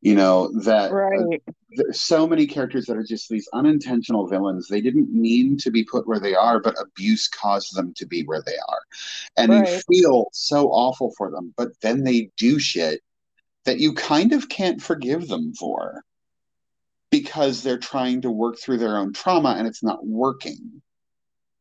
[0.00, 1.42] you know that right.
[1.78, 5.84] uh, so many characters that are just these unintentional villains they didn't mean to be
[5.84, 8.80] put where they are but abuse caused them to be where they are.
[9.36, 9.68] And right.
[9.68, 13.00] you feel so awful for them but then they do shit
[13.64, 16.02] that you kind of can't forgive them for
[17.10, 20.82] because they're trying to work through their own trauma and it's not working.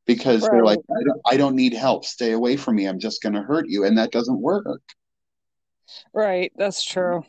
[0.05, 0.51] Because right.
[0.51, 2.05] they're like I don't, I don't need help.
[2.05, 2.85] Stay away from me.
[2.85, 3.83] I'm just going to hurt you.
[3.83, 4.81] And that doesn't work.
[6.13, 6.51] Right.
[6.55, 7.25] That's true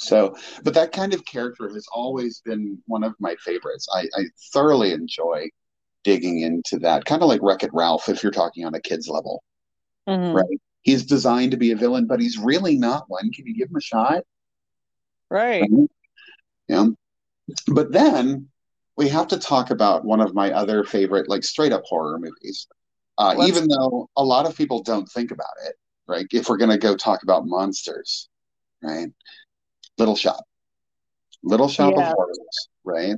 [0.00, 3.88] So, but that kind of character has always been one of my favorites.
[3.92, 5.48] I, I thoroughly enjoy
[6.04, 9.08] digging into that, kind of like Wreck It Ralph, if you're talking on a kid's
[9.08, 9.42] level,
[10.08, 10.34] Mhm.
[10.34, 10.60] right?
[10.82, 13.32] He's designed to be a villain, but he's really not one.
[13.32, 14.22] Can you give him a shot?
[15.30, 15.68] Right.
[16.68, 16.86] Yeah.
[17.66, 18.48] But then
[18.96, 22.68] we have to talk about one of my other favorite, like straight up horror movies.
[23.18, 25.74] Uh, even though a lot of people don't think about it,
[26.06, 26.26] right?
[26.30, 28.28] If we're going to go talk about monsters,
[28.80, 29.08] right?
[29.98, 30.44] Little Shop.
[31.42, 32.10] Little Shop Yeah.
[32.10, 33.16] of Horrors, right?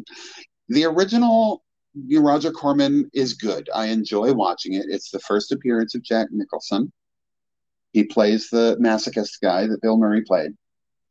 [0.68, 1.62] The original
[2.10, 3.68] Roger Corman is good.
[3.74, 4.86] I enjoy watching it.
[4.88, 6.92] It's the first appearance of Jack Nicholson.
[7.92, 10.52] He plays the masochist guy that Bill Murray played.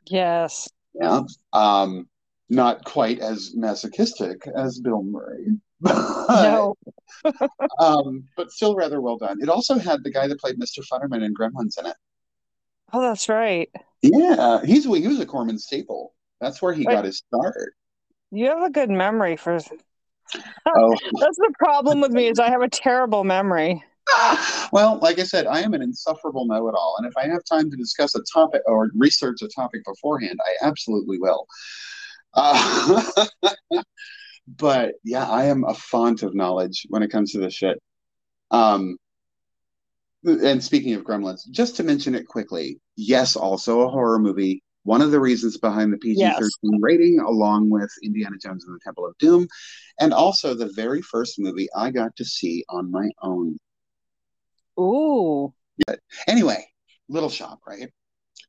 [0.06, 0.70] Yes.
[0.94, 1.22] Yeah.
[1.52, 2.08] Um,
[2.50, 5.48] not quite as masochistic as Bill Murray.
[5.82, 6.76] No.
[7.80, 9.42] um, but still rather well done.
[9.42, 10.86] It also had the guy that played Mr.
[10.86, 11.96] Futterman in Gremlins in it.
[12.92, 13.70] Oh, that's right.
[14.02, 16.14] Yeah, he's he was a Corman staple.
[16.40, 16.94] That's where he Wait.
[16.94, 17.74] got his start.
[18.32, 19.60] You have a good memory for.
[20.68, 23.84] Oh, That's the problem with me is I have a terrible memory.
[24.72, 27.78] well, like I said, I am an insufferable know-it-all, and if I have time to
[27.78, 31.48] discuss a topic or research a topic beforehand, I absolutely will.
[32.34, 33.26] Uh,
[34.48, 37.82] but yeah, I am a font of knowledge when it comes to this shit.
[38.52, 38.98] Um,
[40.24, 44.64] and speaking of Gremlins, just to mention it quickly, yes, also a horror movie.
[44.84, 46.52] One of the reasons behind the PG 13 Yes.
[46.82, 49.48] rating, along with Indiana Jones and the Temple of Doom,
[50.00, 53.58] and also the very first movie I got to see on my own.
[54.80, 55.54] Ooh.
[56.28, 56.66] Anyway,
[57.08, 57.90] Little Shop, right?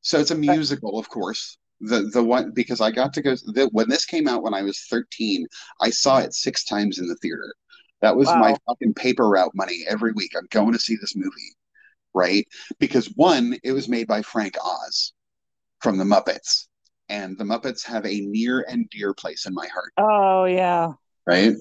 [0.03, 1.59] So it's a musical, of course.
[1.81, 4.63] The the one because I got to go the, when this came out when I
[4.63, 5.47] was 13,
[5.81, 7.55] I saw it six times in the theater.
[8.03, 10.33] That was my fucking paper route money every week.
[10.37, 11.55] I'm going to see this movie,
[12.15, 12.47] right?
[12.79, 15.13] Because one, it was made by Frank Oz
[15.81, 16.67] from the Muppets,
[17.09, 20.93] and the Muppets have a near and dear place in my heart, Oh, yeah.
[21.27, 21.55] right?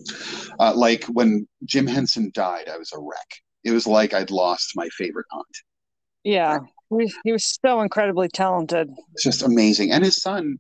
[0.60, 3.30] Uh, like when Jim Henson died, I was a wreck.
[3.64, 5.46] It was like I'd lost my favorite aunt.
[6.24, 6.60] Yeah.
[6.98, 8.90] He, he was so incredibly talented.
[9.14, 9.92] It's just amazing.
[9.92, 10.58] And his son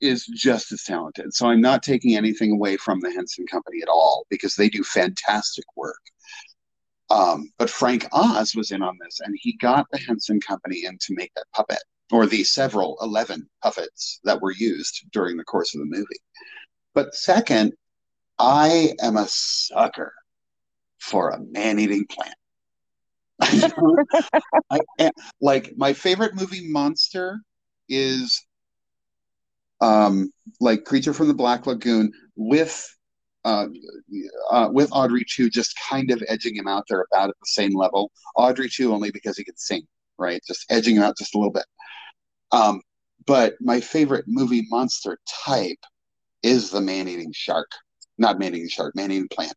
[0.00, 1.32] is just as talented.
[1.34, 4.82] So I'm not taking anything away from the Henson Company at all because they do
[4.82, 6.00] fantastic work.
[7.08, 10.98] Um, but Frank Oz was in on this and he got the Henson Company in
[10.98, 11.78] to make that puppet
[12.10, 16.20] or the several 11 puppets that were used during the course of the movie.
[16.94, 17.74] But second,
[18.38, 20.12] I am a sucker
[20.98, 22.34] for a man eating plant.
[24.70, 27.40] I like my favorite movie monster
[27.88, 28.44] is
[29.82, 32.95] um like Creature from the Black Lagoon with
[33.46, 33.68] uh,
[34.50, 37.74] uh with Audrey 2 just kind of edging him out there about at the same
[37.74, 38.10] level.
[38.36, 39.86] Audrey 2 only because he could sing,
[40.18, 40.42] right?
[40.46, 41.66] Just edging him out just a little bit.
[42.52, 42.80] Um
[43.26, 45.84] but my favorite movie monster type
[46.42, 47.70] is the man-eating shark.
[48.18, 49.54] Not man-eating shark, man-eating plant.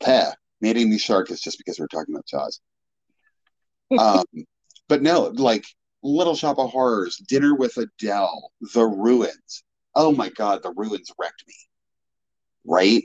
[0.00, 0.30] Peh.
[0.60, 2.60] Man-eating shark is just because we're talking about Jaws.
[4.00, 4.24] Um,
[4.88, 5.64] but no, like
[6.02, 9.62] Little Shop of Horrors, Dinner with Adele, The Ruins.
[9.94, 11.54] Oh my God, The Ruins wrecked me.
[12.64, 13.04] Right?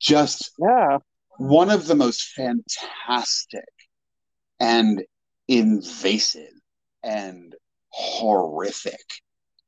[0.00, 0.98] Just Yeah.
[1.38, 3.64] one of the most fantastic
[4.60, 5.04] and
[5.48, 6.52] invasive
[7.02, 7.54] and
[7.90, 9.00] horrific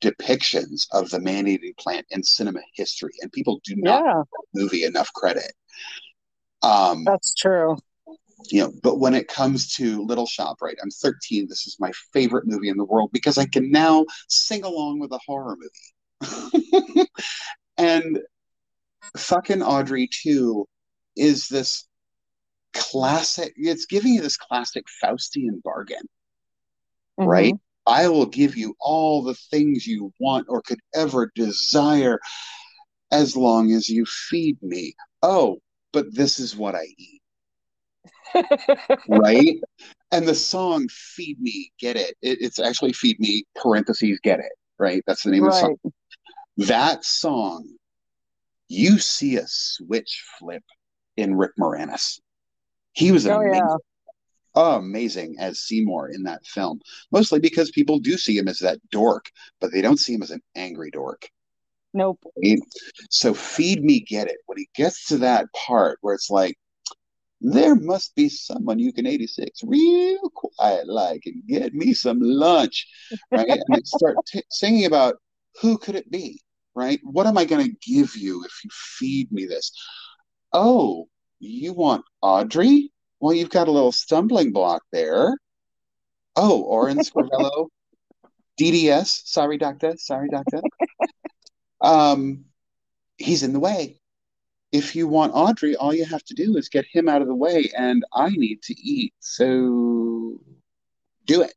[0.01, 4.23] depictions of the man-eating plant in cinema history, and people do not Yeah.
[4.55, 5.53] movie enough credit.
[6.63, 7.79] Um, That's true.
[8.51, 10.77] you know, but when it comes to Little Shop, right?
[10.83, 11.47] I'm 13.
[11.49, 15.13] This is my favorite movie in the world because I can now sing along with
[15.13, 15.57] a horror
[16.21, 17.07] movie.
[17.79, 18.19] and
[19.17, 20.67] fucking Audrey 2
[21.17, 21.87] is this
[22.73, 26.03] classic, it's giving you this classic Faustian bargain,
[27.19, 27.27] Mhm.
[27.27, 27.55] right?
[27.87, 32.19] I will give you all the things you want or could ever desire
[33.11, 34.95] as long as you feed me.
[35.23, 35.61] Oh,
[35.93, 37.23] but this is what I eat.
[39.09, 39.57] right?
[40.13, 44.53] And the song "Feed Me, Get It." it it's actually "Feed Me" parentheses Get It.
[44.79, 45.03] Right?
[45.07, 45.77] That's the name of the song.
[46.59, 47.67] That song,
[48.71, 50.63] you see a switch flip
[51.17, 52.21] in Rick Moranis.
[52.93, 53.55] He was Oh, amazing.
[53.55, 53.77] yeah.
[54.55, 56.81] Oh, amazing as Seymour in that film.
[57.11, 59.27] Mostly because people do see him as that dork,
[59.61, 61.29] but they don't see him as an angry dork.
[61.95, 62.23] Nope.
[63.11, 64.39] So feed me, get it.
[64.47, 66.57] When he gets to that part where it's like,
[67.41, 72.87] there must be someone you can 86 real quiet like and get me some lunch,
[73.33, 73.49] right?
[73.69, 75.17] and start t- singing about
[75.61, 76.41] who could it be,
[76.75, 77.01] right?
[77.03, 79.73] What am I going to give you if you feed me this?
[80.53, 81.09] Oh,
[81.39, 82.93] you want Audrey?
[83.21, 85.37] Well, you've got a little stumbling block there.
[86.37, 87.69] Oh, Orin Scrivello,
[88.59, 89.07] DDS.
[89.27, 89.95] Sorry, doctor.
[89.97, 90.63] Sorry, doctor.
[91.81, 92.47] Um,
[93.19, 94.01] he's in the way.
[94.73, 97.35] If you want Audrey, all you have to do is get him out of the
[97.35, 99.13] way, and I need to eat.
[99.19, 100.39] So
[101.27, 101.55] do it.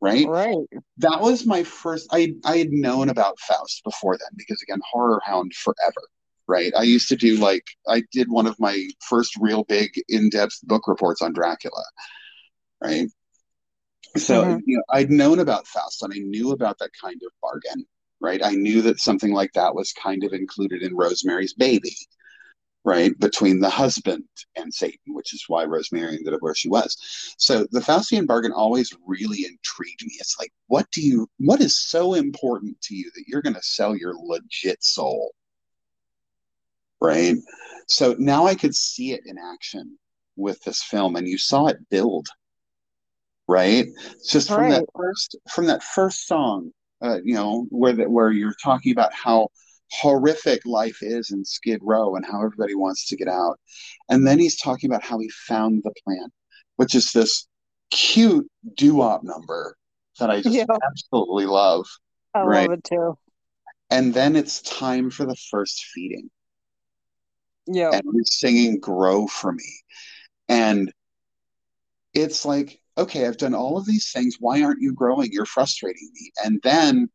[0.00, 0.26] Right?
[0.28, 0.66] Right.
[0.98, 5.20] That was my first I I had known about Faust before then because again, horror
[5.24, 6.08] hound forever.
[6.48, 6.72] Right.
[6.76, 10.86] I used to do like I did one of my first real big in-depth book
[10.86, 11.82] reports on Dracula.
[12.82, 13.08] Right.
[14.16, 14.60] So Mhm.
[14.66, 17.86] you know, I'd known about Faust and I knew about that kind of bargain,
[18.20, 18.42] right?
[18.44, 21.96] I knew that something like that was kind of included in Rosemary's Baby,
[22.86, 23.18] right?
[23.18, 24.22] Between the husband
[24.54, 26.96] and Satan, which is why Rosemary ended up where she was.
[27.36, 30.14] So the Faustian bargain always really intrigued me.
[30.20, 33.62] It's like, what do you, what is so important to you that you're going to
[33.62, 35.32] sell your legit soul,
[37.00, 37.34] right?
[37.88, 39.98] So now I could see it in action
[40.36, 42.28] with this film, and you saw it build
[43.48, 43.86] right?
[44.28, 48.56] Just from that first from that first song, uh, you know, where that where you're
[48.60, 49.50] talking about how
[49.92, 53.58] horrific life is in Skid Row and how everybody wants to get out,
[54.08, 56.28] and then he's talking about how he found the plan,
[56.76, 57.46] which is this
[57.90, 59.76] cute doo-wop number
[60.18, 60.64] that I just Yeah.
[60.84, 61.86] absolutely love,
[62.34, 62.68] I right?
[62.68, 63.18] love it too.
[63.90, 66.30] And then it's time for the first feeding,
[67.66, 67.90] Yeah.
[67.92, 69.80] and he's singing "Grow for Me,"
[70.48, 70.92] and
[72.12, 74.38] it's like, okay, I've done all of these things.
[74.40, 75.30] Why aren't you growing?
[75.30, 76.32] You're frustrating me.
[76.44, 77.10] And then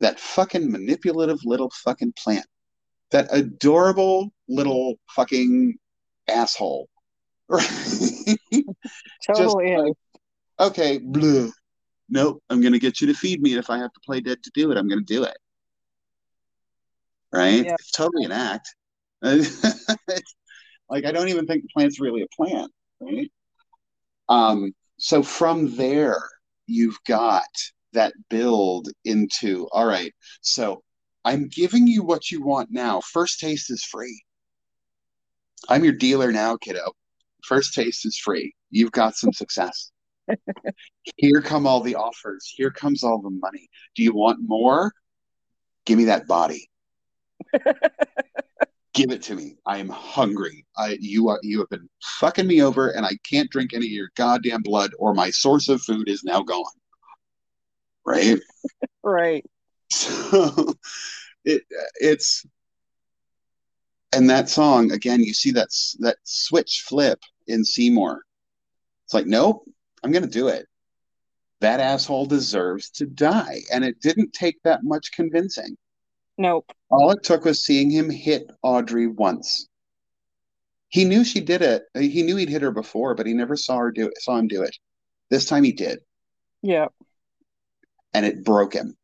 [0.00, 2.46] that fucking manipulative little fucking plant,
[3.10, 5.76] that adorable little fucking
[6.28, 6.88] asshole.
[7.52, 8.64] Right?
[9.26, 9.76] Totally.
[9.76, 9.92] like,
[10.60, 11.50] okay, blue.
[12.08, 13.54] Nope, I'm going to get you to feed me.
[13.54, 15.36] If I have to play dead to do it, I'm going to do it.
[17.32, 17.64] Right?
[17.64, 17.74] Yeah.
[17.74, 18.72] It's totally an act.
[19.22, 22.70] like, I don't even think the plant's really a plant.
[23.00, 23.32] Right?
[24.28, 26.22] Um, so from there,
[26.68, 27.48] you've got
[27.92, 30.82] that build into, all right, so
[31.24, 33.00] I'm giving you what you want now.
[33.00, 34.22] First taste is free.
[35.68, 36.92] I'm your dealer now, kiddo.
[37.44, 38.54] First taste is free.
[38.70, 39.90] You've got some success.
[41.16, 42.52] Here come all the offers.
[42.56, 43.68] Here comes all the money.
[43.94, 44.92] Do you want more?
[45.84, 46.68] Give me that body.
[48.94, 49.56] Give it to me.
[49.66, 50.66] I am hungry.
[50.76, 51.88] I you are you have been
[52.18, 55.68] fucking me over and I can't drink any of your goddamn blood or my source
[55.68, 56.64] of food is now gone.
[58.04, 58.38] Right?
[59.02, 59.44] Right.
[59.90, 60.74] So
[61.44, 61.62] it
[61.96, 62.44] it's
[64.12, 65.68] and that song again you see that
[66.00, 68.22] that switch flip in Seymour.
[69.04, 69.64] It's like nope,
[70.02, 70.66] I'm going to do it.
[71.60, 75.76] That asshole deserves to die and it didn't take that much convincing.
[76.36, 76.70] Nope.
[76.90, 79.66] All it took was seeing him hit Audrey once.
[80.88, 81.84] He knew she did it.
[81.94, 84.18] He knew he'd hit her before, but he never saw her do it.
[84.20, 84.76] Saw him do it.
[85.30, 86.00] This time he did,
[86.62, 86.88] Yeah.
[88.14, 88.96] And it broke him.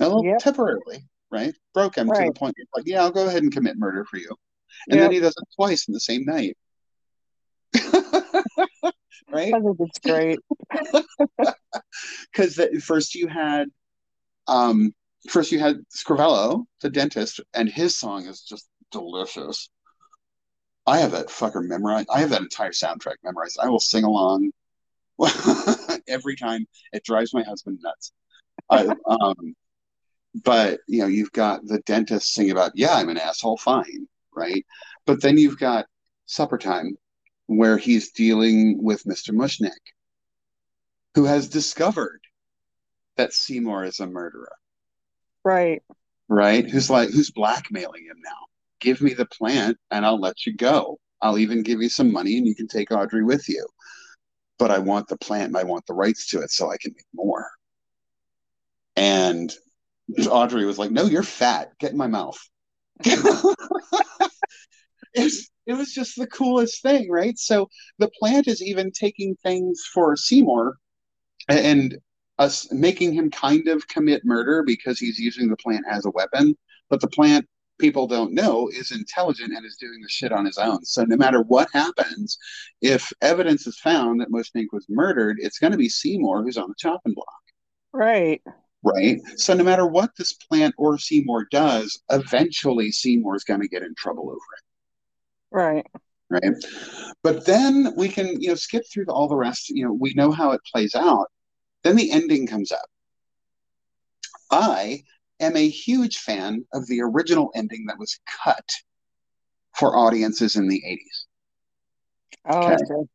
[0.00, 0.38] A little Yep.
[0.38, 1.54] temporarily, right?
[1.72, 4.16] Broke him to the point where, like, yeah, I'll go ahead and commit murder for
[4.16, 4.34] you.
[4.90, 6.56] And then he does it twice in the same night.
[9.30, 9.54] right?
[9.54, 10.40] I think it's great.
[12.32, 13.68] Because first you had
[14.48, 14.92] um
[15.28, 19.70] first you had Scrivello, the dentist, and his song is just delicious.
[20.86, 22.08] I have that fucker memorized.
[22.12, 23.58] I have that entire soundtrack memorized.
[23.62, 24.50] I will sing along
[26.08, 26.66] every time.
[26.92, 28.12] It drives my husband nuts.
[28.70, 29.54] I, um,
[30.44, 34.64] but you know, you've got the dentist sing about, yeah, I'm an asshole, fine, right?
[35.06, 35.86] But then you've got
[36.26, 36.96] supper time,
[37.46, 39.30] where he's dealing with Mr.
[39.30, 39.70] Mushnick,
[41.14, 42.20] who has discovered
[43.16, 44.56] that Seymour is a murderer,
[45.44, 45.82] Right.
[46.28, 46.68] right?
[46.68, 48.30] Who's like, who's blackmailing him now?
[48.80, 50.98] Give me the plant and I'll let you go.
[51.20, 53.64] I'll even give you some money and you can take Audrey with you.
[54.58, 56.92] But I want the plant and I want the rights to it so I can
[56.94, 57.50] make more.
[58.96, 59.52] And
[60.28, 61.72] Audrey was like, No, you're fat.
[61.78, 62.38] Get in my mouth.
[65.14, 67.36] it's, it was just the coolest thing, right?
[67.38, 70.76] So the plant is even taking things for Seymour
[71.48, 71.98] and
[72.38, 76.56] us making him kind of commit murder because he's using the plant as a weapon.
[76.90, 77.46] But the plant,
[77.78, 80.84] people don't know, is intelligent and is doing the shit on his own.
[80.84, 82.38] So no matter what happens,
[82.80, 86.68] if evidence is found that Mushnick was murdered, it's going to be Seymour who's on
[86.68, 87.26] the chopping block
[87.92, 88.42] Right.
[88.82, 89.20] right?
[89.36, 93.94] So no matter what this plant or Seymour does, eventually Seymour's going to get in
[93.96, 94.64] trouble over it.
[95.50, 95.86] Right.
[96.30, 96.54] right?
[97.22, 99.70] But then we can, you know, skip through all the rest.
[99.70, 101.26] You know, we know how it plays out.
[101.82, 102.86] Then the ending comes up.
[104.50, 105.02] I
[105.40, 108.68] am a huge fan of the original ending that was cut
[109.76, 111.26] for audiences in the 80s.
[112.46, 112.76] Oh, Okay.
[112.76, 113.08] okay.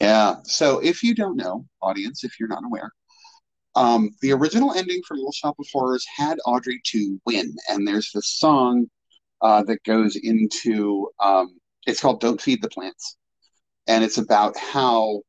[0.00, 0.36] Yeah.
[0.44, 2.92] So if you don't know, audience, if you're not aware,
[3.76, 8.10] Um, the original ending for Little Shop of Horrors had Audrey 2 win, and there's
[8.12, 8.90] this song
[9.42, 13.16] uh, that goes into um, it's called "Don't Feed the Plants,"
[13.88, 15.22] and it's about how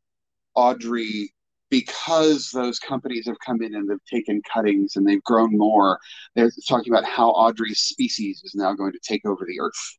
[0.56, 1.34] Audrey,
[1.74, 5.98] because those companies have come in and they've taken cuttings and they've grown more,
[6.36, 9.98] they're talking about how Audrey's species is now going to take over the earth,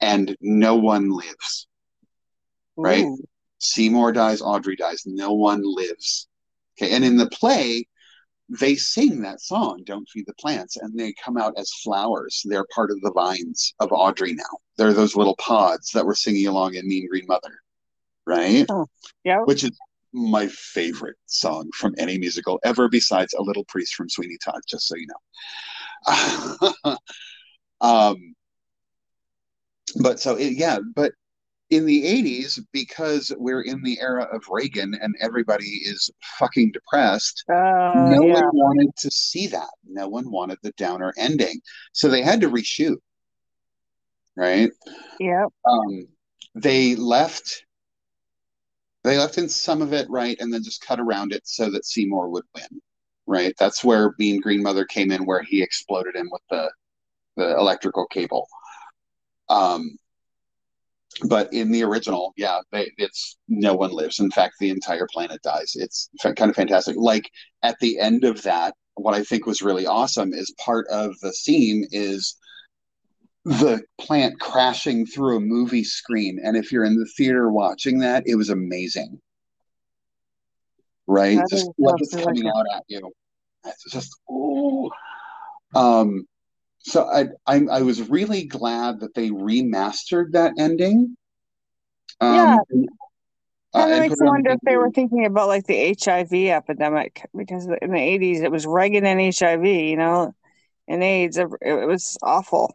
[0.00, 1.68] and no one lives.
[2.78, 3.04] Right?
[3.58, 6.28] Seymour dies, Audrey dies, no one lives.
[6.80, 7.86] Okay, and in the play,
[8.48, 12.40] they sing that song, Don't Feed the Plants, and they come out as flowers.
[12.46, 14.58] They're part of the vines of Audrey now.
[14.78, 17.60] They're those little pods that were singing along in Mean Green Mother,
[18.26, 18.64] right?
[18.70, 18.86] Oh,
[19.24, 19.42] yeah.
[19.42, 19.72] Which is
[20.12, 24.88] my favorite song from any musical ever, besides A Little Priest from Sweeney Todd, just
[24.88, 25.06] so you
[26.86, 26.96] know.
[27.80, 28.34] um,
[30.00, 31.12] but so, it, yeah, but
[31.70, 37.44] in the 80s, because we're in the era of Reagan and everybody is fucking depressed,
[37.48, 38.34] Uh, no yeah.
[38.34, 39.70] one wanted to see that.
[39.88, 41.60] No one wanted the downer ending.
[41.92, 42.96] So they had to reshoot,
[44.36, 44.70] right?
[45.20, 45.48] Yep.
[45.64, 46.08] Um,
[46.56, 47.64] they left
[49.04, 51.86] they left in some of it right and then just cut around it so that
[51.86, 52.80] Seymour would win.
[53.26, 53.54] Right?
[53.58, 56.70] That's where Mean Green Mother came in where he exploded him with the
[57.36, 58.46] the electrical cable.
[59.48, 59.96] Um
[61.24, 64.20] but in the original, yeah, they, it's no one lives.
[64.20, 65.72] In fact, the entire planet dies.
[65.74, 66.96] It's kind of fantastic.
[66.96, 67.30] Like
[67.62, 71.32] at the end of that, what I think was really awesome is part of the
[71.32, 72.36] scene is
[73.44, 76.38] the plant crashing through a movie screen.
[76.42, 79.20] And if you're in the theater watching that, it was amazing.
[81.06, 81.38] Right?
[81.38, 83.10] That Just what is coming out at you.
[83.64, 84.90] It's just oh.
[85.74, 86.26] Um,
[86.78, 91.16] so I, I I was really glad that they remastered that ending.
[92.20, 92.56] Um, Yeah.
[93.74, 95.66] uh, Kind of makes put it you on wonder if they were thinking about like
[95.66, 100.34] the HIV epidemic because in the 80s it was Reagan and HIV, you know,
[100.88, 101.36] and AIDS.
[101.38, 102.70] It it was awful.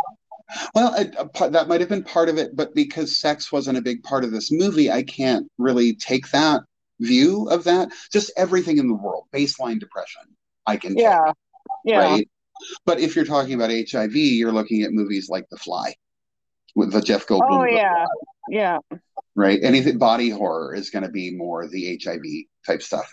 [0.73, 3.77] Well, I, uh, part- that might have been part of it, but because sex wasn't
[3.77, 6.61] a big part of this movie, I can't really take that
[6.99, 7.89] view of that.
[8.11, 10.21] Just everything in the world, baseline depression,
[10.65, 11.31] I can take, Yeah.
[11.83, 11.97] Yeah.
[11.99, 12.29] right?
[12.85, 15.93] But if you're talking about HIV, you're looking at movies like The Fly
[16.75, 18.05] with the Jeff Goldblum, Oh yeah.
[18.47, 18.77] Yeah.
[19.35, 19.59] right?
[19.63, 22.21] Anything body horror is going to be more the HIV
[22.65, 23.11] type stuff.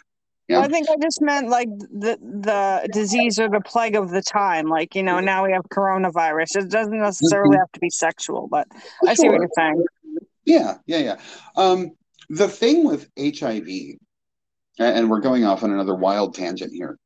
[0.49, 4.22] Well, I think I just meant like the the disease or the plague of the
[4.22, 4.66] time.
[4.66, 6.57] Like, you know, now we have coronavirus.
[6.57, 7.61] It doesn't necessarily Mhm.
[7.61, 8.66] have to be sexual, but
[9.07, 9.84] I see what you're saying.
[10.45, 11.20] Yeah, yeah, yeah.
[11.57, 11.93] Um,
[12.28, 13.99] the thing with HIV,
[14.78, 16.99] and we're going off on another wild tangent here.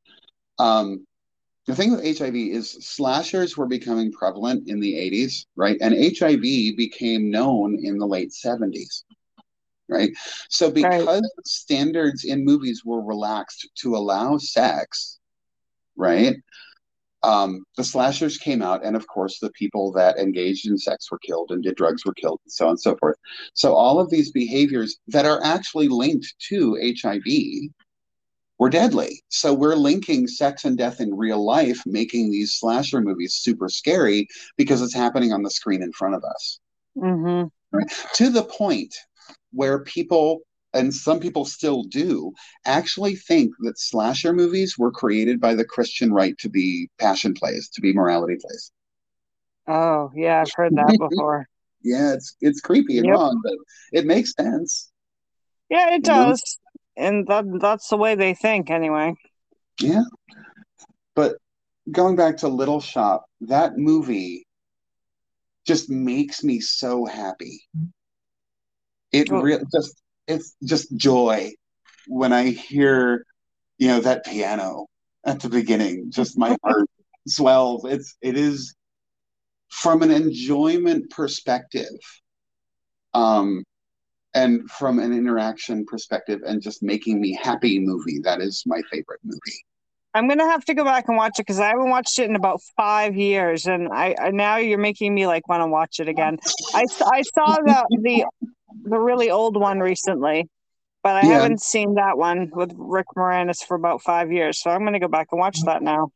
[0.59, 1.05] Um,
[1.67, 5.77] the thing with HIV is slashers were becoming prevalent in the 80s, right?
[5.81, 9.03] And HIV became known in the late 70s,
[9.89, 10.11] right?
[10.49, 10.75] So Right.
[10.75, 15.19] because standards in movies were relaxed to allow sex,
[15.95, 16.35] right?
[17.23, 21.17] Um, the slashers came out, and of course, the people that engaged in sex were
[21.19, 23.17] killed and did drugs were killed, and so on and so forth.
[23.53, 27.71] So, all of these behaviors that are actually linked to HIV
[28.59, 29.23] were deadly.
[29.29, 34.27] So, we're linking sex and death in real life, making these slasher movies super scary
[34.55, 36.59] because it's happening on the screen in front of us,
[36.97, 37.47] Mm-hmm.
[37.75, 37.91] right?
[38.13, 38.95] To the point
[39.51, 40.41] where people,
[40.73, 42.33] and some people still do,
[42.65, 47.69] actually think that slasher movies were created by the Christian right to be passion plays,
[47.69, 48.71] to be morality plays.
[49.67, 51.47] Oh, yeah, I've heard that before.
[51.83, 53.17] Yeah, it's it's creepy and Yep.
[53.17, 53.53] wrong, but
[53.91, 54.91] it makes sense.
[55.69, 56.25] Yeah, it You know?
[56.29, 56.57] does.
[56.95, 59.13] And that that's the way they think anyway.
[59.79, 60.03] Yeah.
[61.15, 61.37] But
[61.91, 64.45] going back to Little Shop, that movie
[65.65, 67.61] just makes me so happy.
[69.11, 71.53] It Well, really just it's just joy
[72.07, 73.25] when I hear,
[73.77, 74.87] you know, that piano
[75.25, 76.11] at the beginning.
[76.11, 76.89] Just my heart
[77.27, 77.85] swells.
[77.85, 78.75] It's it is
[79.69, 81.99] from an enjoyment perspective,
[83.13, 83.63] um,
[84.33, 88.19] and from an interaction perspective, and just making me happy movie.
[88.19, 89.63] That is my favorite movie.
[90.13, 92.35] I'm gonna have to go back and watch it because I haven't watched it in
[92.35, 96.07] about five years, and I, I now you're making me like want to watch it
[96.07, 96.39] again.
[96.73, 98.25] I, I saw the the
[98.83, 100.49] the really old one recently,
[101.03, 104.59] but I Yeah, haven't seen that one with Rick Moranis for about five years.
[104.61, 106.11] So I'm gonna go back and watch that now.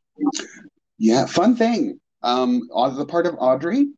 [0.98, 1.26] yeah.
[1.26, 1.98] Fun thing.
[2.22, 3.88] Um, on the part of Audrey,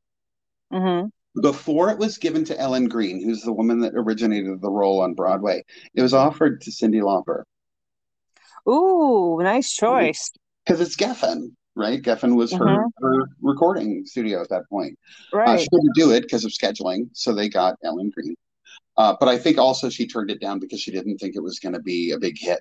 [0.70, 1.06] hmm
[1.42, 5.14] before it was given to Ellen Greene, who's the woman that originated the role on
[5.14, 7.44] Broadway, it was offered to Cyndi Lauper
[8.68, 10.30] Ooh, nice choice.
[10.64, 12.00] because it's Geffen, right?
[12.00, 14.98] Geffen was her, hmm her recording studio at that point.
[15.32, 15.60] Uh, Right.
[15.60, 18.34] she couldn't do it because of scheduling, so they got Ellen Greene.
[18.96, 21.58] Uh, but I think also she turned it down because she didn't think it was
[21.58, 22.60] going to be a big hit,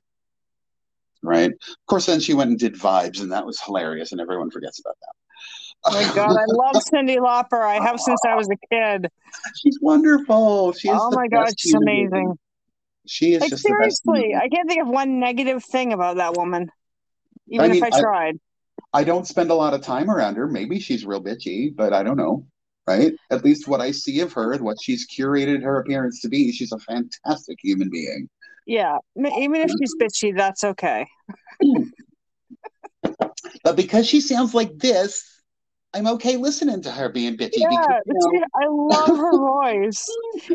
[1.21, 1.51] right?
[1.51, 4.79] Of course, then she went and did Vibes, and that was hilarious, and everyone forgets
[4.79, 5.13] about that.
[5.85, 7.61] Oh my God, I love Cyndi Lauper.
[7.61, 9.09] I have since I was a kid.
[9.61, 10.71] She's wonderful.
[10.73, 12.37] She is Oh my God, she's amazing.
[13.05, 14.01] She is Like just the best.
[14.03, 14.33] seriously.
[14.35, 16.71] I can't think of one negative thing about that woman,
[17.47, 18.35] even I mean, if I I- tried.
[18.35, 18.39] I
[19.03, 20.47] don't spend a lot of time around her.
[20.47, 22.45] Maybe she's real bitchy, but I don't know.
[22.85, 23.13] Right?
[23.31, 26.51] At least what I see of her and what she's curated her appearance to be,
[26.51, 28.29] she's a fantastic human being.
[28.67, 31.07] Yeah, even if she's bitchy, that's okay.
[33.63, 35.23] But because she sounds like this,
[35.93, 39.37] I'm okay listening to her being bitchy Yeah, because you know, I love her
[39.91, 40.09] voice.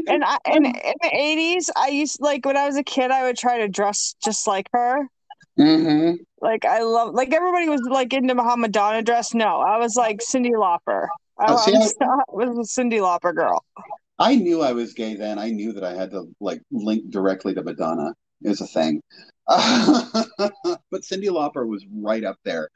[0.06, 3.24] And I, and in the eighties, I used like when I was a kid, I
[3.24, 5.08] would try to dress just like her.
[5.58, 6.18] Mhm.
[6.40, 9.34] Like I love, like everybody was like into Madonna dress.
[9.34, 11.08] No, I was like Cyndi Lauper.
[11.38, 13.64] I, Oh, see, I was, I was a Cyndi Lauper girl.
[14.18, 15.38] I knew I was gay then.
[15.38, 19.00] I knew that I had to like link directly to Madonna is a thing.
[19.48, 22.68] but Cyndi Lauper was right up there.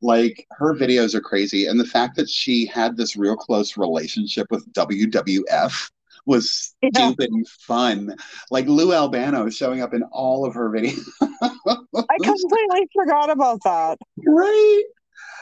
[0.00, 1.66] Like her videos are crazy.
[1.66, 5.90] And the fact that she had this real close relationship with WWF
[6.26, 6.90] was Yeah.
[7.08, 8.14] stupid and fun.
[8.50, 11.04] Like Lou Albano showing up in all of her videos.
[11.22, 13.98] I completely forgot about that.
[14.26, 14.82] right?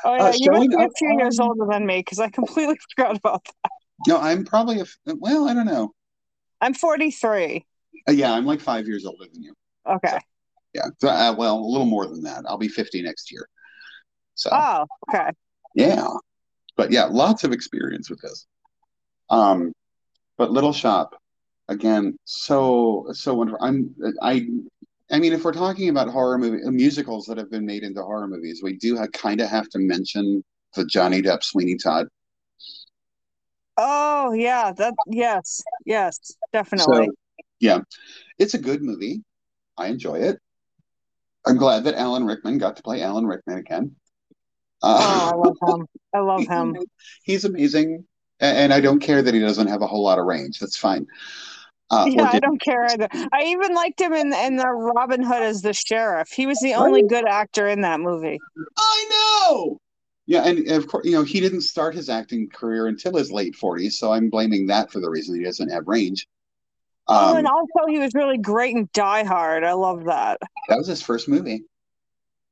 [0.05, 2.76] Oh yeah, Uh, you must be a few years older than me because I completely
[2.97, 3.70] forgot about that.
[4.07, 4.85] No, I'm probably a
[5.16, 5.93] well, I don't know.
[6.61, 7.64] I'm 43.
[8.09, 9.55] Uh, yeah, I'm like five years older than you.
[9.89, 10.18] Okay.
[10.74, 10.87] Yeah.
[11.01, 12.45] So, uh, well, a little more than that.
[12.47, 13.49] I'll be 50 next year.
[14.35, 15.31] So Oh, okay.
[15.74, 16.07] Yeah.
[16.76, 18.47] But yeah, lots of experience with this.
[19.31, 19.72] Um,
[20.39, 21.14] but Little Shop,
[21.68, 23.64] again, so so wonderful.
[23.64, 24.49] I'm I
[25.11, 28.28] I mean, if we're talking about horror movie musicals that have been made into horror
[28.28, 32.09] movies, we do kind of have to mention the Johnny Depp Sweeney Todd.
[33.76, 37.07] Oh yeah, that yes, yes, definitely.
[37.07, 37.12] So
[37.61, 37.80] yeah,
[38.39, 39.22] it's a good movie.
[39.76, 40.39] I enjoy it.
[41.47, 43.97] I'm glad that Alan Rickman got to play Alan Rickman again.
[44.82, 45.86] oh, Uh, I love him.
[46.12, 46.76] I love him.
[47.22, 48.05] he's amazing,
[48.41, 50.59] and I don't care that he doesn't have a whole lot of range.
[50.59, 51.07] That's fine.
[51.91, 53.09] Uh, Yeah, I don't care either.
[53.32, 56.30] I even liked him in in the Robin Hood as the sheriff.
[56.30, 58.39] He was the only good actor in that movie.
[58.76, 59.78] I know.
[60.26, 63.57] Yeah, and of course, you know, he didn't start his acting career until his late
[63.57, 66.28] 40s, so I'm blaming that for the reason he doesn't have range.
[67.07, 69.64] oh, Um, and also he was really great in Die Hard.
[69.64, 70.39] I love that.
[70.68, 71.62] that was his first movie.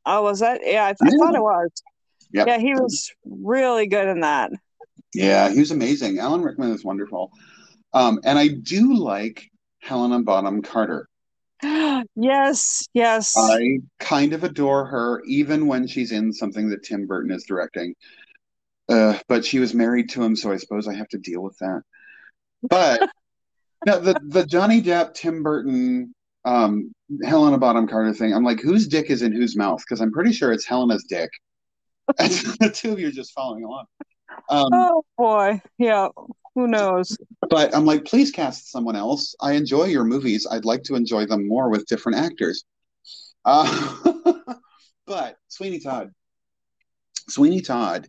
[0.07, 0.63] Oh, was that?
[0.65, 1.71] Yeah, I, th- I thought it was.
[2.33, 2.47] Yep.
[2.47, 4.53] Yeah, he was really good in that.
[5.17, 6.19] Yeah, he was amazing.
[6.19, 7.33] Alan Rickman is wonderful.
[7.95, 9.51] Um, and I do like
[9.81, 11.09] Helena Bonham Carter.
[12.15, 13.35] yes, yes.
[13.37, 17.95] I kind of adore her, even when she's in something that Tim Burton is directing.
[18.91, 21.57] Uh, but she was married to him, so I suppose I have to deal with
[21.59, 21.83] that.
[22.63, 23.09] But
[23.87, 26.15] no, the the Johnny Depp, Tim Burton,
[26.45, 26.93] um,
[27.25, 28.35] Helena Bonham Carter thing.
[28.35, 29.83] I'm like, whose dick is in whose mouth?
[29.83, 31.31] Because I'm pretty sure it's Helena's dick.
[32.19, 33.87] The two of you are just following along.
[34.49, 36.09] Um, oh boy, yeah.
[36.55, 37.19] Who knows?
[37.51, 39.35] but I'm like, please cast someone else.
[39.41, 40.47] I enjoy your movies.
[40.51, 42.65] I'd like to enjoy them more with different actors.
[43.45, 43.97] Uh,
[45.07, 46.13] but Sweeney Todd,
[47.29, 48.09] Sweeney Todd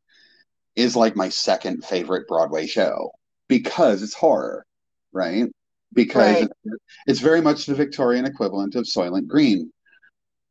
[0.78, 3.12] is like my second favorite Broadway show
[3.50, 4.66] because it's horror,
[5.12, 5.48] right?
[5.94, 6.44] Because Right.
[6.64, 6.76] it's,
[7.08, 9.72] it's very much the Victorian equivalent of Soylent Green.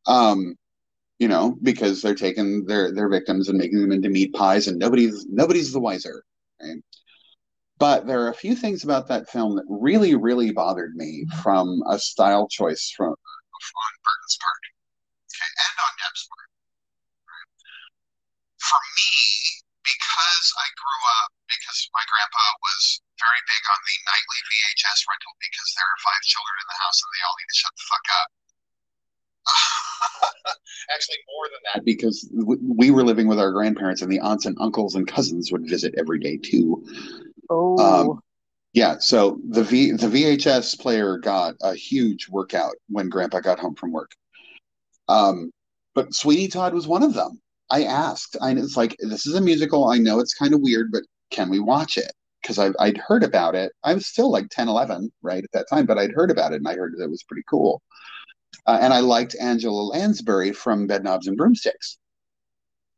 [0.06, 0.54] Um,
[1.18, 4.78] you know, because they're taking their their victims and making them into meat pies, and
[4.78, 6.24] nobody's nobody's the wiser,
[6.60, 6.82] right?
[7.78, 11.82] But there are a few things about that film that really, really bothered me from
[11.88, 14.64] a style choice from on Burton's part,
[15.32, 16.48] okay, and on Depp's part.
[18.60, 19.12] For me,
[19.84, 25.32] because I grew up, because my grandpa was very big on the nightly VHS rental
[25.40, 27.86] because there are five children in the house and they all need to shut the
[27.88, 28.28] fuck up.
[30.94, 32.28] Actually, more than that, because
[32.62, 35.94] we were living with our grandparents, and the aunts and uncles and cousins would visit
[35.98, 36.84] every day too.
[37.50, 38.22] Oh, Um,
[38.72, 43.74] Yeah, so the V the VHS player got a huge workout when Grandpa got home
[43.74, 44.12] from work.
[45.08, 45.50] Um,
[45.94, 47.40] but Sweeney Todd was one of them.
[47.70, 49.88] I asked, I it's like this is a musical.
[49.88, 52.12] I know it's kind of weird, but can we watch it?
[52.42, 53.72] Because I'd I'd heard about it.
[53.82, 56.56] I was still like 10, 11, right at that time, but I'd heard about it
[56.56, 57.82] and I heard that it was pretty cool.
[58.66, 61.98] Uh, and I liked Angela Lansbury from Bedknobs and Broomsticks.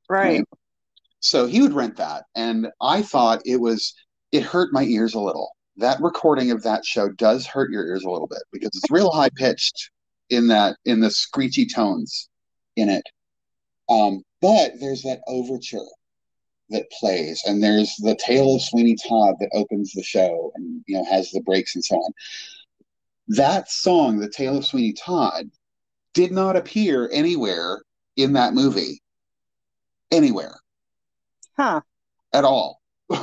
[0.08, 0.44] right.
[1.20, 3.94] So he would rent that, and I thought it was
[4.30, 5.50] it hurt my ears a little.
[5.76, 9.10] That recording of that show does hurt your ears a little bit because it's real
[9.10, 9.90] high pitched
[10.30, 12.28] in that in the screechy tones
[12.76, 13.04] in it.
[13.88, 15.86] Um, but there's that overture
[16.70, 20.96] that plays, and there's the tale of Sweeney Todd that opens the show, and you
[20.96, 22.12] know has the breaks and so on.
[23.28, 25.50] That song, the tale of Sweeney Todd,
[26.14, 27.82] did not appear anywhere
[28.16, 29.02] in that movie
[30.10, 30.60] anywhere
[31.56, 31.82] Huh.
[32.32, 32.80] at all.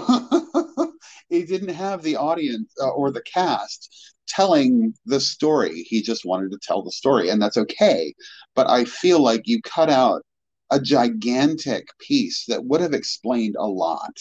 [1.30, 5.84] he didn't have the audience uh, or the cast telling the story.
[5.84, 8.14] He just wanted to tell the story, and that's okay.
[8.56, 10.24] But I feel like you cut out
[10.72, 14.18] a gigantic piece that would have explained a lot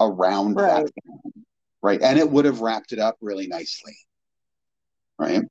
[0.00, 0.66] around Right.
[0.66, 0.90] that
[1.82, 2.02] right?
[2.02, 3.96] And it would have wrapped it up really nicely,
[5.18, 5.42] right?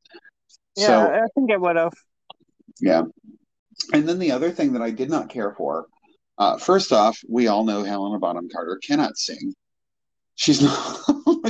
[0.75, 1.93] Yeah, So, I think it would have.
[2.79, 3.03] Yeah.
[3.93, 5.85] And then the other thing that I did not care for,
[6.37, 9.53] uh, first off, we all know Helena Bonham Carter cannot sing.
[10.35, 10.99] She's not.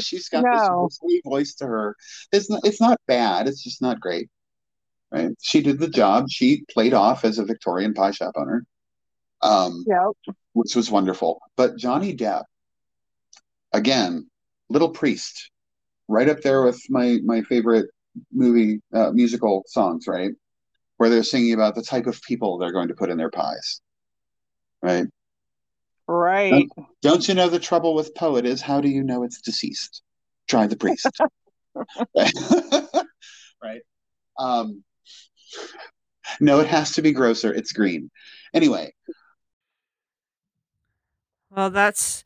[0.02, 1.96] she's got this sweet voice to her.
[2.32, 2.62] It's not.
[2.64, 3.48] It's not bad.
[3.48, 4.30] It's just not great.
[5.12, 5.32] Right?
[5.42, 6.26] She did the job.
[6.30, 8.66] She played off as a Victorian pie shop owner,
[9.42, 10.36] um, Yep.
[10.54, 11.42] which was wonderful.
[11.56, 12.44] But Johnny Depp,
[13.74, 14.30] again,
[14.70, 15.52] Little Priest,
[16.08, 17.90] right up there with my my favorite
[18.32, 20.06] movie uh, musical songs.
[20.08, 20.32] Right,
[20.98, 23.82] where they're singing about the type of people they're going to put in their pies.
[24.82, 25.08] Right.
[26.08, 26.70] Right.
[27.02, 30.04] Don't you know the trouble with poet is how do you know it's deceased?
[30.48, 31.08] Try the priest.
[33.64, 33.82] right.
[34.38, 34.84] Um,
[36.39, 37.54] no, it has to be grosser.
[37.54, 38.12] It's green.
[38.54, 38.93] Anyway,
[41.56, 42.24] Well, that's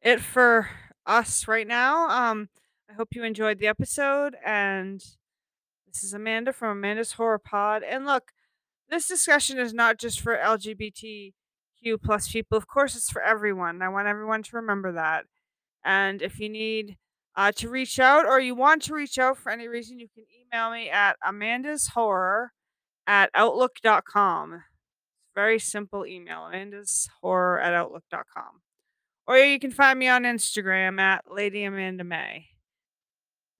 [0.00, 0.68] it for
[1.06, 2.08] us right now.
[2.08, 2.48] Um,
[2.90, 4.36] I hope you enjoyed the episode.
[4.44, 5.02] And
[5.92, 7.82] this is Amanda from Amanda's Horror Pod.
[7.82, 8.32] And look,
[8.88, 11.32] this discussion is not just for LGBTQ
[12.02, 12.56] plus people.
[12.56, 13.82] Of course, it's for everyone.
[13.82, 15.24] I want everyone to remember that.
[15.84, 16.96] And if you need
[17.36, 20.24] uh, to reach out or you want to reach out for any reason, you can
[20.40, 22.52] email me at Amanda's Horror
[23.06, 24.62] at outlook.com.
[25.34, 28.60] Very simple email, Amanda's Horror at outlook.com.
[29.26, 32.51] Or you can find me on Instagram at Lady Amanda Mae.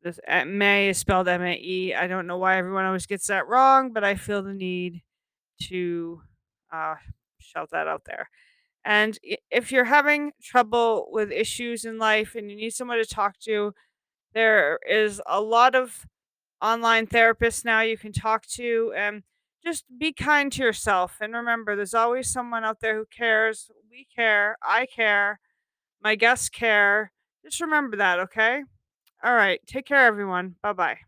[0.02, 1.94] This May is spelled M A E.
[1.94, 5.02] I don't know why everyone always gets that wrong, but I feel the need
[5.64, 6.22] to
[6.72, 6.94] uh,
[7.38, 8.28] shout that out there.
[8.84, 9.18] And
[9.50, 13.74] if you're having trouble with issues in life and you need someone to talk to,
[14.34, 16.06] there is a lot of
[16.60, 18.92] online therapists now you can talk to.
[18.96, 19.22] And
[19.64, 21.18] just be kind to yourself.
[21.20, 23.70] And remember, there's always someone out there who cares.
[23.90, 24.56] We care.
[24.62, 25.38] I care.
[26.02, 27.12] My guests care.
[27.44, 28.62] Just remember that, okay?
[29.22, 29.60] All right.
[29.66, 30.56] Take care, everyone.
[30.62, 30.98] Bye bye.